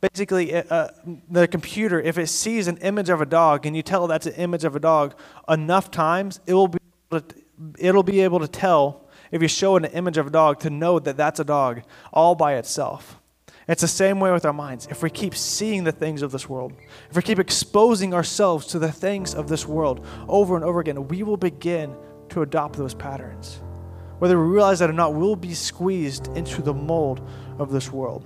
Basically, 0.00 0.54
uh, 0.54 0.88
the 1.30 1.46
computer, 1.46 2.00
if 2.00 2.16
it 2.16 2.28
sees 2.28 2.68
an 2.68 2.78
image 2.78 3.10
of 3.10 3.20
a 3.20 3.26
dog 3.26 3.66
and 3.66 3.76
you 3.76 3.82
tell 3.82 4.06
it 4.06 4.08
that's 4.08 4.26
an 4.26 4.34
image 4.34 4.64
of 4.64 4.74
a 4.74 4.80
dog 4.80 5.14
enough 5.48 5.90
times, 5.90 6.40
it 6.46 6.54
will 6.54 6.68
be 6.68 6.78
able 7.10 7.20
to, 7.20 7.34
it'll 7.78 8.02
be 8.02 8.20
able 8.20 8.40
to 8.40 8.48
tell 8.48 9.08
if 9.30 9.42
you 9.42 9.48
show 9.48 9.76
an 9.76 9.84
image 9.84 10.16
of 10.16 10.26
a 10.26 10.30
dog 10.30 10.58
to 10.60 10.70
know 10.70 10.98
that 10.98 11.16
that's 11.16 11.38
a 11.38 11.44
dog 11.44 11.82
all 12.12 12.34
by 12.34 12.54
itself. 12.54 13.20
It's 13.68 13.82
the 13.82 13.88
same 13.88 14.18
way 14.20 14.32
with 14.32 14.44
our 14.46 14.52
minds. 14.52 14.88
If 14.90 15.02
we 15.02 15.10
keep 15.10 15.34
seeing 15.34 15.84
the 15.84 15.92
things 15.92 16.22
of 16.22 16.32
this 16.32 16.48
world, 16.48 16.72
if 17.10 17.14
we 17.14 17.22
keep 17.22 17.38
exposing 17.38 18.14
ourselves 18.14 18.66
to 18.68 18.78
the 18.78 18.90
things 18.90 19.34
of 19.34 19.48
this 19.48 19.66
world 19.66 20.04
over 20.28 20.56
and 20.56 20.64
over 20.64 20.80
again, 20.80 21.08
we 21.08 21.22
will 21.22 21.36
begin 21.36 21.94
to 22.30 22.42
adopt 22.42 22.76
those 22.76 22.94
patterns. 22.94 23.60
Whether 24.18 24.38
we 24.38 24.52
realize 24.52 24.80
that 24.80 24.90
or 24.90 24.94
not, 24.94 25.14
we'll 25.14 25.36
be 25.36 25.54
squeezed 25.54 26.28
into 26.36 26.62
the 26.62 26.74
mold 26.74 27.26
of 27.58 27.70
this 27.70 27.92
world. 27.92 28.24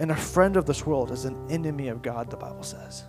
And 0.00 0.10
a 0.10 0.16
friend 0.16 0.56
of 0.56 0.64
this 0.64 0.86
world 0.86 1.10
is 1.10 1.26
an 1.26 1.36
enemy 1.50 1.88
of 1.88 2.00
God, 2.00 2.30
the 2.30 2.36
Bible 2.38 2.62
says. 2.62 3.04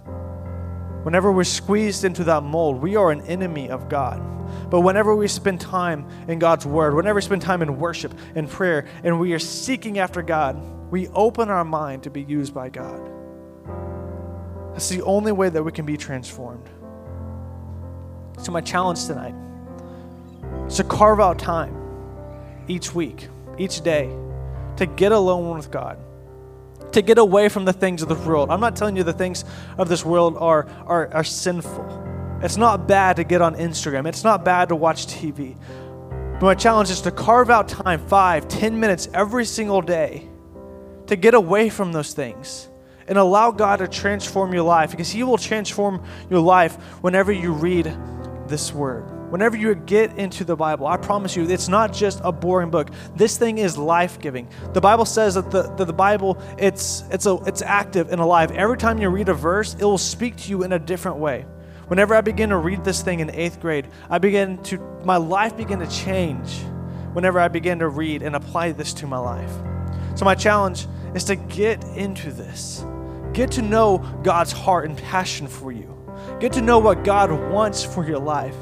Whenever 1.04 1.32
we're 1.32 1.45
squeezed 1.45 2.04
into 2.04 2.25
that 2.25 2.43
mold, 2.43 2.82
we 2.82 2.97
are 2.97 3.12
an 3.12 3.21
enemy 3.21 3.69
of 3.69 3.88
God. 3.88 4.21
But 4.69 4.82
whenever 4.82 5.15
we 5.15 5.30
spend 5.30 5.62
time 5.62 6.06
in 6.27 6.38
God's 6.38 6.65
Word, 6.65 6.93
whenever 6.93 7.15
we 7.15 7.21
spend 7.21 7.41
time 7.41 7.62
in 7.62 7.80
worship 7.80 8.13
and 8.36 8.49
prayer, 8.49 8.88
and 9.06 9.21
we 9.21 9.32
are 9.32 9.39
seeking 9.39 9.99
after 9.99 10.21
God, 10.21 10.62
we 10.91 11.08
open 11.08 11.49
our 11.49 11.63
mind 11.63 12.04
to 12.04 12.10
be 12.10 12.23
used 12.23 12.54
by 12.54 12.67
God. 12.67 13.10
That's 14.73 14.89
the 14.89 15.01
only 15.04 15.32
way 15.32 15.47
that 15.47 15.63
we 15.63 15.71
can 15.71 15.86
be 15.86 15.95
transformed. 15.95 16.69
So, 18.38 18.51
my 18.51 18.62
challenge 18.62 19.06
tonight 19.06 19.36
is 20.67 20.75
to 20.75 20.84
carve 20.84 21.21
out 21.21 21.39
time 21.39 21.73
each 22.67 22.93
week, 22.93 23.30
each 23.58 23.80
day, 23.80 24.13
to 24.75 24.86
get 24.86 25.13
alone 25.13 25.56
with 25.56 25.71
God, 25.71 25.97
to 26.93 27.01
get 27.01 27.17
away 27.17 27.49
from 27.49 27.65
the 27.65 27.73
things 27.73 28.01
of 28.01 28.10
this 28.10 28.19
world. 28.19 28.49
I'm 28.49 28.60
not 28.60 28.75
telling 28.75 28.95
you 28.95 29.04
the 29.04 29.13
things 29.13 29.45
of 29.77 29.89
this 29.89 30.06
world 30.06 30.38
are, 30.38 30.67
are, 30.86 31.13
are 31.13 31.23
sinful. 31.23 32.39
It's 32.41 32.58
not 32.58 32.88
bad 32.88 33.17
to 33.17 33.23
get 33.23 33.41
on 33.41 33.56
Instagram, 33.56 34.08
it's 34.08 34.23
not 34.23 34.43
bad 34.43 34.69
to 34.69 34.75
watch 34.75 35.08
TV. 35.08 35.58
But 36.34 36.47
my 36.47 36.56
challenge 36.56 36.89
is 36.89 37.01
to 37.01 37.12
carve 37.12 37.49
out 37.49 37.67
time, 37.67 37.99
five, 38.08 38.47
ten 38.47 38.80
minutes 38.80 39.08
every 39.13 39.45
single 39.45 39.82
day 39.82 40.27
to 41.08 41.15
get 41.15 41.34
away 41.34 41.69
from 41.69 41.91
those 41.91 42.13
things 42.13 42.67
and 43.08 43.17
allow 43.17 43.51
God 43.51 43.77
to 43.77 43.88
transform 43.88 44.54
your 44.54 44.63
life 44.63 44.91
because 44.91 45.12
He 45.12 45.23
will 45.23 45.38
transform 45.38 46.04
your 46.30 46.39
life 46.39 46.75
whenever 47.01 47.32
you 47.32 47.51
read 47.51 47.95
this 48.47 48.73
word. 48.73 49.20
Whenever 49.32 49.56
you 49.56 49.74
get 49.74 50.17
into 50.17 50.44
the 50.44 50.58
Bible, 50.58 50.86
I 50.86 50.98
promise 50.98 51.38
you, 51.38 51.50
it's 51.50 51.70
not 51.70 51.94
just 51.94 52.20
a 52.22 52.34
boring 52.34 52.70
book. 52.70 52.89
This 53.15 53.38
thing 53.38 53.60
is 53.60 53.78
life-giving. 53.78 54.50
The 54.74 54.82
Bible 54.82 55.06
says 55.06 55.36
that 55.36 55.50
the, 55.50 55.63
that 55.78 55.86
the 55.86 55.94
Bible 55.94 56.38
it's 56.58 57.06
it's 57.10 57.26
a 57.26 57.36
it's 57.46 57.62
active 57.62 58.12
and 58.12 58.20
alive. 58.20 58.52
Every 58.52 58.78
time 58.78 59.00
you 59.00 59.08
read 59.08 59.30
a 59.30 59.34
verse, 59.34 59.74
it 59.74 59.86
will 59.86 59.98
speak 59.98 60.36
to 60.36 60.50
you 60.50 60.63
in 60.63 60.74
a 60.74 60.80
different 60.80 61.17
way. 61.17 61.46
Whenever 61.88 62.13
I 62.13 62.20
begin 62.20 62.50
to 62.50 62.58
read 62.58 62.84
this 62.84 63.02
thing 63.02 63.22
in 63.22 63.30
eighth 63.30 63.62
grade, 63.62 63.88
I 64.10 64.17
begin 64.17 64.62
to 64.63 64.78
my 65.06 65.15
life 65.15 65.56
began 65.56 65.80
to 65.80 65.88
change. 65.88 66.52
Whenever 67.13 67.39
I 67.39 67.48
began 67.48 67.80
to 67.80 67.88
read 67.88 68.24
and 68.24 68.36
apply 68.36 68.74
this 68.74 68.94
to 68.96 69.08
my 69.08 69.17
life. 69.17 69.52
So 70.15 70.26
my 70.26 70.36
challenge 70.36 70.88
is 71.15 71.24
to 71.26 71.38
get 71.38 71.84
into 71.96 72.32
this. 72.34 72.86
Get 73.32 73.52
to 73.52 73.62
know 73.62 74.00
God's 74.24 74.52
heart 74.52 74.89
and 74.89 74.98
passion 74.98 75.48
for 75.48 75.72
you. 75.72 75.88
Get 76.41 76.52
to 76.54 76.62
know 76.62 76.80
what 76.80 77.06
God 77.06 77.32
wants 77.52 77.84
for 77.84 78.06
your 78.06 78.20
life. 78.20 78.56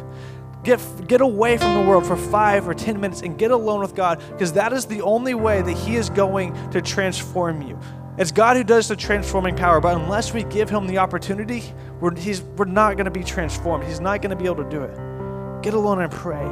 Get, 0.64 0.80
get 1.08 1.22
away 1.22 1.58
from 1.58 1.74
the 1.74 1.90
world 1.90 2.06
for 2.06 2.18
five 2.18 2.68
or 2.68 2.74
10 2.74 3.00
minutes 3.00 3.22
and 3.22 3.38
get 3.38 3.52
alone 3.52 3.80
with 3.80 3.96
God 3.96 4.22
because 4.32 4.54
that 4.54 4.74
is 4.74 4.86
the 4.86 5.02
only 5.02 5.34
way 5.34 5.62
that 5.62 5.72
He 5.72 5.96
is 5.96 6.10
going 6.10 6.54
to 6.72 6.82
transform 6.82 7.62
you. 7.62 7.80
It's 8.18 8.34
God 8.34 8.58
who 8.58 8.66
does 8.66 8.90
the 8.90 8.98
transforming 8.98 9.56
power, 9.56 9.80
but 9.80 9.96
unless 9.96 10.34
we 10.34 10.44
give 10.44 10.70
Him 10.70 10.88
the 10.88 10.98
opportunity, 10.98 11.64
we're, 12.02 12.14
he's, 12.16 12.42
we're 12.42 12.66
not 12.66 12.98
going 12.98 13.06
to 13.06 13.12
be 13.12 13.24
transformed. 13.24 13.86
He's 13.86 14.02
not 14.02 14.22
going 14.22 14.32
to 14.32 14.36
be 14.36 14.46
able 14.46 14.64
to 14.64 14.70
do 14.70 14.84
it. 14.84 15.62
Get 15.62 15.74
alone 15.74 16.02
and 16.02 16.12
pray, 16.12 16.46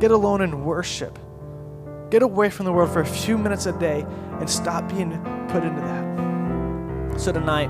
get 0.00 0.10
alone 0.10 0.40
and 0.40 0.64
worship. 0.64 1.18
Get 2.10 2.22
away 2.22 2.48
from 2.48 2.64
the 2.64 2.72
world 2.72 2.90
for 2.90 3.00
a 3.00 3.06
few 3.06 3.36
minutes 3.36 3.66
a 3.66 3.78
day 3.78 4.06
and 4.40 4.48
stop 4.48 4.88
being 4.88 5.10
put 5.48 5.62
into 5.62 5.80
that. 5.82 7.20
So, 7.20 7.32
tonight, 7.32 7.68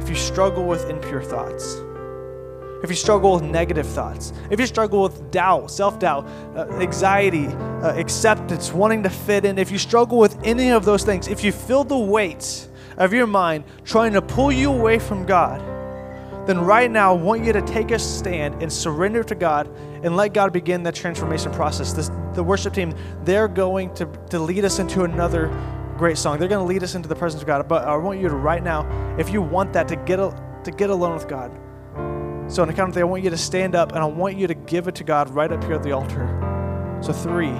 if 0.00 0.08
you 0.08 0.16
struggle 0.16 0.64
with 0.64 0.90
impure 0.90 1.22
thoughts, 1.22 1.76
if 2.86 2.90
you 2.90 2.96
struggle 2.96 3.34
with 3.34 3.42
negative 3.42 3.84
thoughts, 3.84 4.32
if 4.48 4.60
you 4.60 4.66
struggle 4.66 5.02
with 5.02 5.32
doubt, 5.32 5.72
self 5.72 5.98
doubt, 5.98 6.24
uh, 6.54 6.68
anxiety, 6.80 7.48
uh, 7.48 7.94
acceptance, 7.96 8.72
wanting 8.72 9.02
to 9.02 9.10
fit 9.10 9.44
in, 9.44 9.58
if 9.58 9.72
you 9.72 9.78
struggle 9.78 10.18
with 10.18 10.38
any 10.44 10.70
of 10.70 10.84
those 10.84 11.02
things, 11.02 11.26
if 11.26 11.42
you 11.42 11.50
feel 11.50 11.82
the 11.82 11.98
weight 11.98 12.68
of 12.96 13.12
your 13.12 13.26
mind 13.26 13.64
trying 13.84 14.12
to 14.12 14.22
pull 14.22 14.52
you 14.52 14.72
away 14.72 15.00
from 15.00 15.26
God, 15.26 15.60
then 16.46 16.60
right 16.60 16.88
now 16.88 17.12
I 17.12 17.16
want 17.16 17.44
you 17.44 17.52
to 17.52 17.62
take 17.62 17.90
a 17.90 17.98
stand 17.98 18.62
and 18.62 18.72
surrender 18.72 19.24
to 19.24 19.34
God 19.34 19.68
and 20.04 20.16
let 20.16 20.32
God 20.32 20.52
begin 20.52 20.84
that 20.84 20.94
transformation 20.94 21.50
process. 21.50 21.92
This, 21.92 22.08
the 22.34 22.44
worship 22.44 22.72
team, 22.72 22.94
they're 23.24 23.48
going 23.48 23.92
to, 23.94 24.06
to 24.30 24.38
lead 24.38 24.64
us 24.64 24.78
into 24.78 25.02
another 25.02 25.48
great 25.98 26.18
song. 26.18 26.38
They're 26.38 26.48
going 26.48 26.64
to 26.64 26.72
lead 26.72 26.84
us 26.84 26.94
into 26.94 27.08
the 27.08 27.16
presence 27.16 27.42
of 27.42 27.48
God. 27.48 27.66
But 27.66 27.84
I 27.84 27.96
want 27.96 28.20
you 28.20 28.28
to 28.28 28.36
right 28.36 28.62
now, 28.62 28.86
if 29.18 29.30
you 29.30 29.42
want 29.42 29.72
that, 29.72 29.88
to 29.88 29.96
get, 29.96 30.20
a, 30.20 30.32
to 30.62 30.70
get 30.70 30.90
alone 30.90 31.14
with 31.14 31.26
God. 31.26 31.50
So 32.48 32.62
on 32.62 32.68
the 32.68 32.74
count 32.74 32.88
of 32.88 32.94
three, 32.94 33.02
I 33.02 33.06
want 33.06 33.24
you 33.24 33.30
to 33.30 33.36
stand 33.36 33.74
up 33.74 33.90
and 33.90 33.98
I 33.98 34.04
want 34.04 34.36
you 34.36 34.46
to 34.46 34.54
give 34.54 34.86
it 34.86 34.94
to 34.96 35.04
God 35.04 35.30
right 35.30 35.50
up 35.50 35.62
here 35.64 35.74
at 35.74 35.82
the 35.82 35.92
altar. 35.92 37.00
So 37.02 37.12
three. 37.12 37.54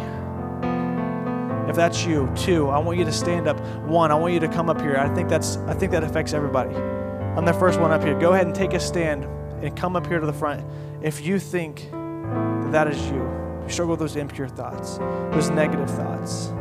If 1.68 1.74
that's 1.74 2.06
you, 2.06 2.32
two, 2.36 2.68
I 2.68 2.78
want 2.78 2.96
you 2.98 3.04
to 3.04 3.12
stand 3.12 3.48
up. 3.48 3.58
One, 3.86 4.12
I 4.12 4.14
want 4.14 4.32
you 4.32 4.40
to 4.40 4.48
come 4.48 4.70
up 4.70 4.80
here. 4.80 4.96
I 4.96 5.12
think 5.14 5.28
that's 5.28 5.56
I 5.66 5.74
think 5.74 5.90
that 5.92 6.04
affects 6.04 6.32
everybody. 6.32 6.74
I'm 6.74 7.44
the 7.44 7.52
first 7.52 7.80
one 7.80 7.90
up 7.90 8.04
here. 8.04 8.18
Go 8.18 8.32
ahead 8.32 8.46
and 8.46 8.54
take 8.54 8.72
a 8.72 8.80
stand 8.80 9.24
and 9.62 9.76
come 9.76 9.96
up 9.96 10.06
here 10.06 10.20
to 10.20 10.26
the 10.26 10.32
front. 10.32 10.64
If 11.02 11.26
you 11.26 11.40
think 11.40 11.90
that, 11.90 12.72
that 12.72 12.88
is 12.88 13.04
you, 13.10 13.16
you 13.64 13.68
struggle 13.68 13.92
with 13.92 14.00
those 14.00 14.14
impure 14.14 14.48
thoughts, 14.48 14.98
those 15.32 15.50
negative 15.50 15.90
thoughts, 15.90 16.52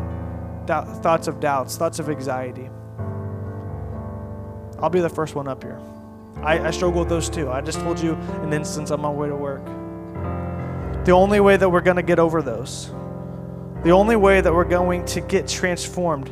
doubt, 0.65 1.03
thoughts 1.03 1.27
of 1.27 1.39
doubts, 1.39 1.77
thoughts 1.77 1.99
of 1.99 2.09
anxiety, 2.09 2.69
I'll 4.79 4.89
be 4.89 4.99
the 4.99 5.09
first 5.09 5.35
one 5.35 5.47
up 5.47 5.63
here. 5.63 5.79
I, 6.41 6.67
I 6.67 6.71
struggle 6.71 7.01
with 7.01 7.09
those 7.09 7.29
too. 7.29 7.49
I 7.49 7.61
just 7.61 7.79
told 7.79 7.99
you 7.99 8.13
an 8.13 8.53
instance 8.53 8.91
on 8.91 9.01
my 9.01 9.09
way 9.09 9.27
to 9.27 9.35
work. 9.35 9.65
The 11.05 11.11
only 11.11 11.39
way 11.39 11.57
that 11.57 11.69
we're 11.69 11.81
going 11.81 11.97
to 11.97 12.03
get 12.03 12.19
over 12.19 12.41
those, 12.41 12.91
the 13.83 13.91
only 13.91 14.15
way 14.15 14.41
that 14.41 14.53
we're 14.53 14.63
going 14.65 15.05
to 15.05 15.21
get 15.21 15.47
transformed 15.47 16.31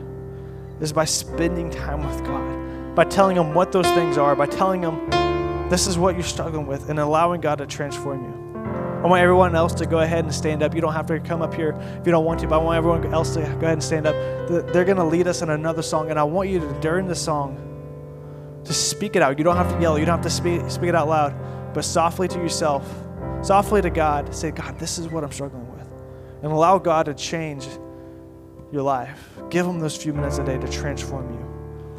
is 0.81 0.91
by 0.91 1.05
spending 1.05 1.69
time 1.69 2.03
with 2.05 2.25
God, 2.25 2.95
by 2.95 3.03
telling 3.05 3.37
Him 3.37 3.53
what 3.53 3.71
those 3.71 3.87
things 3.87 4.17
are, 4.17 4.35
by 4.35 4.47
telling 4.47 4.81
Him 4.81 5.09
this 5.69 5.87
is 5.87 5.97
what 5.97 6.15
you're 6.15 6.23
struggling 6.23 6.67
with, 6.67 6.89
and 6.89 6.99
allowing 6.99 7.41
God 7.41 7.59
to 7.59 7.67
transform 7.67 8.23
you. 8.23 8.43
I 9.03 9.07
want 9.07 9.21
everyone 9.21 9.55
else 9.55 9.73
to 9.75 9.85
go 9.85 9.99
ahead 9.99 10.23
and 10.23 10.33
stand 10.33 10.63
up. 10.63 10.73
You 10.73 10.81
don't 10.81 10.93
have 10.93 11.07
to 11.07 11.19
come 11.19 11.41
up 11.41 11.53
here 11.53 11.71
if 11.99 12.05
you 12.05 12.11
don't 12.11 12.25
want 12.25 12.39
to, 12.39 12.47
but 12.47 12.59
I 12.59 12.63
want 12.63 12.77
everyone 12.77 13.13
else 13.13 13.33
to 13.33 13.41
go 13.41 13.45
ahead 13.45 13.73
and 13.73 13.83
stand 13.83 14.07
up. 14.07 14.15
They're 14.47 14.85
going 14.85 14.97
to 14.97 15.03
lead 15.03 15.27
us 15.27 15.41
in 15.41 15.49
another 15.49 15.81
song, 15.81 16.09
and 16.09 16.17
I 16.17 16.23
want 16.23 16.49
you 16.49 16.59
to, 16.59 16.79
during 16.79 17.07
the 17.07 17.15
song, 17.15 17.72
to 18.65 18.73
speak 18.73 19.15
it 19.15 19.21
out. 19.21 19.37
You 19.37 19.43
don't 19.43 19.57
have 19.57 19.73
to 19.73 19.81
yell, 19.81 19.99
you 19.99 20.05
don't 20.05 20.17
have 20.17 20.25
to 20.25 20.29
speak, 20.29 20.69
speak 20.69 20.89
it 20.89 20.95
out 20.95 21.07
loud, 21.07 21.35
but 21.73 21.83
softly 21.83 22.27
to 22.27 22.39
yourself, 22.39 22.87
softly 23.41 23.81
to 23.81 23.89
God, 23.89 24.33
say, 24.33 24.51
God, 24.51 24.79
this 24.79 24.97
is 24.97 25.07
what 25.09 25.23
I'm 25.23 25.31
struggling 25.31 25.69
with. 25.71 25.87
And 26.41 26.51
allow 26.51 26.77
God 26.77 27.05
to 27.05 27.13
change 27.13 27.67
your 28.71 28.81
life. 28.81 29.29
Give 29.49 29.65
Him 29.65 29.79
those 29.79 29.95
few 29.95 30.13
minutes 30.13 30.37
a 30.37 30.45
day 30.45 30.57
to 30.57 30.67
transform 30.67 31.31
you. 31.33 31.52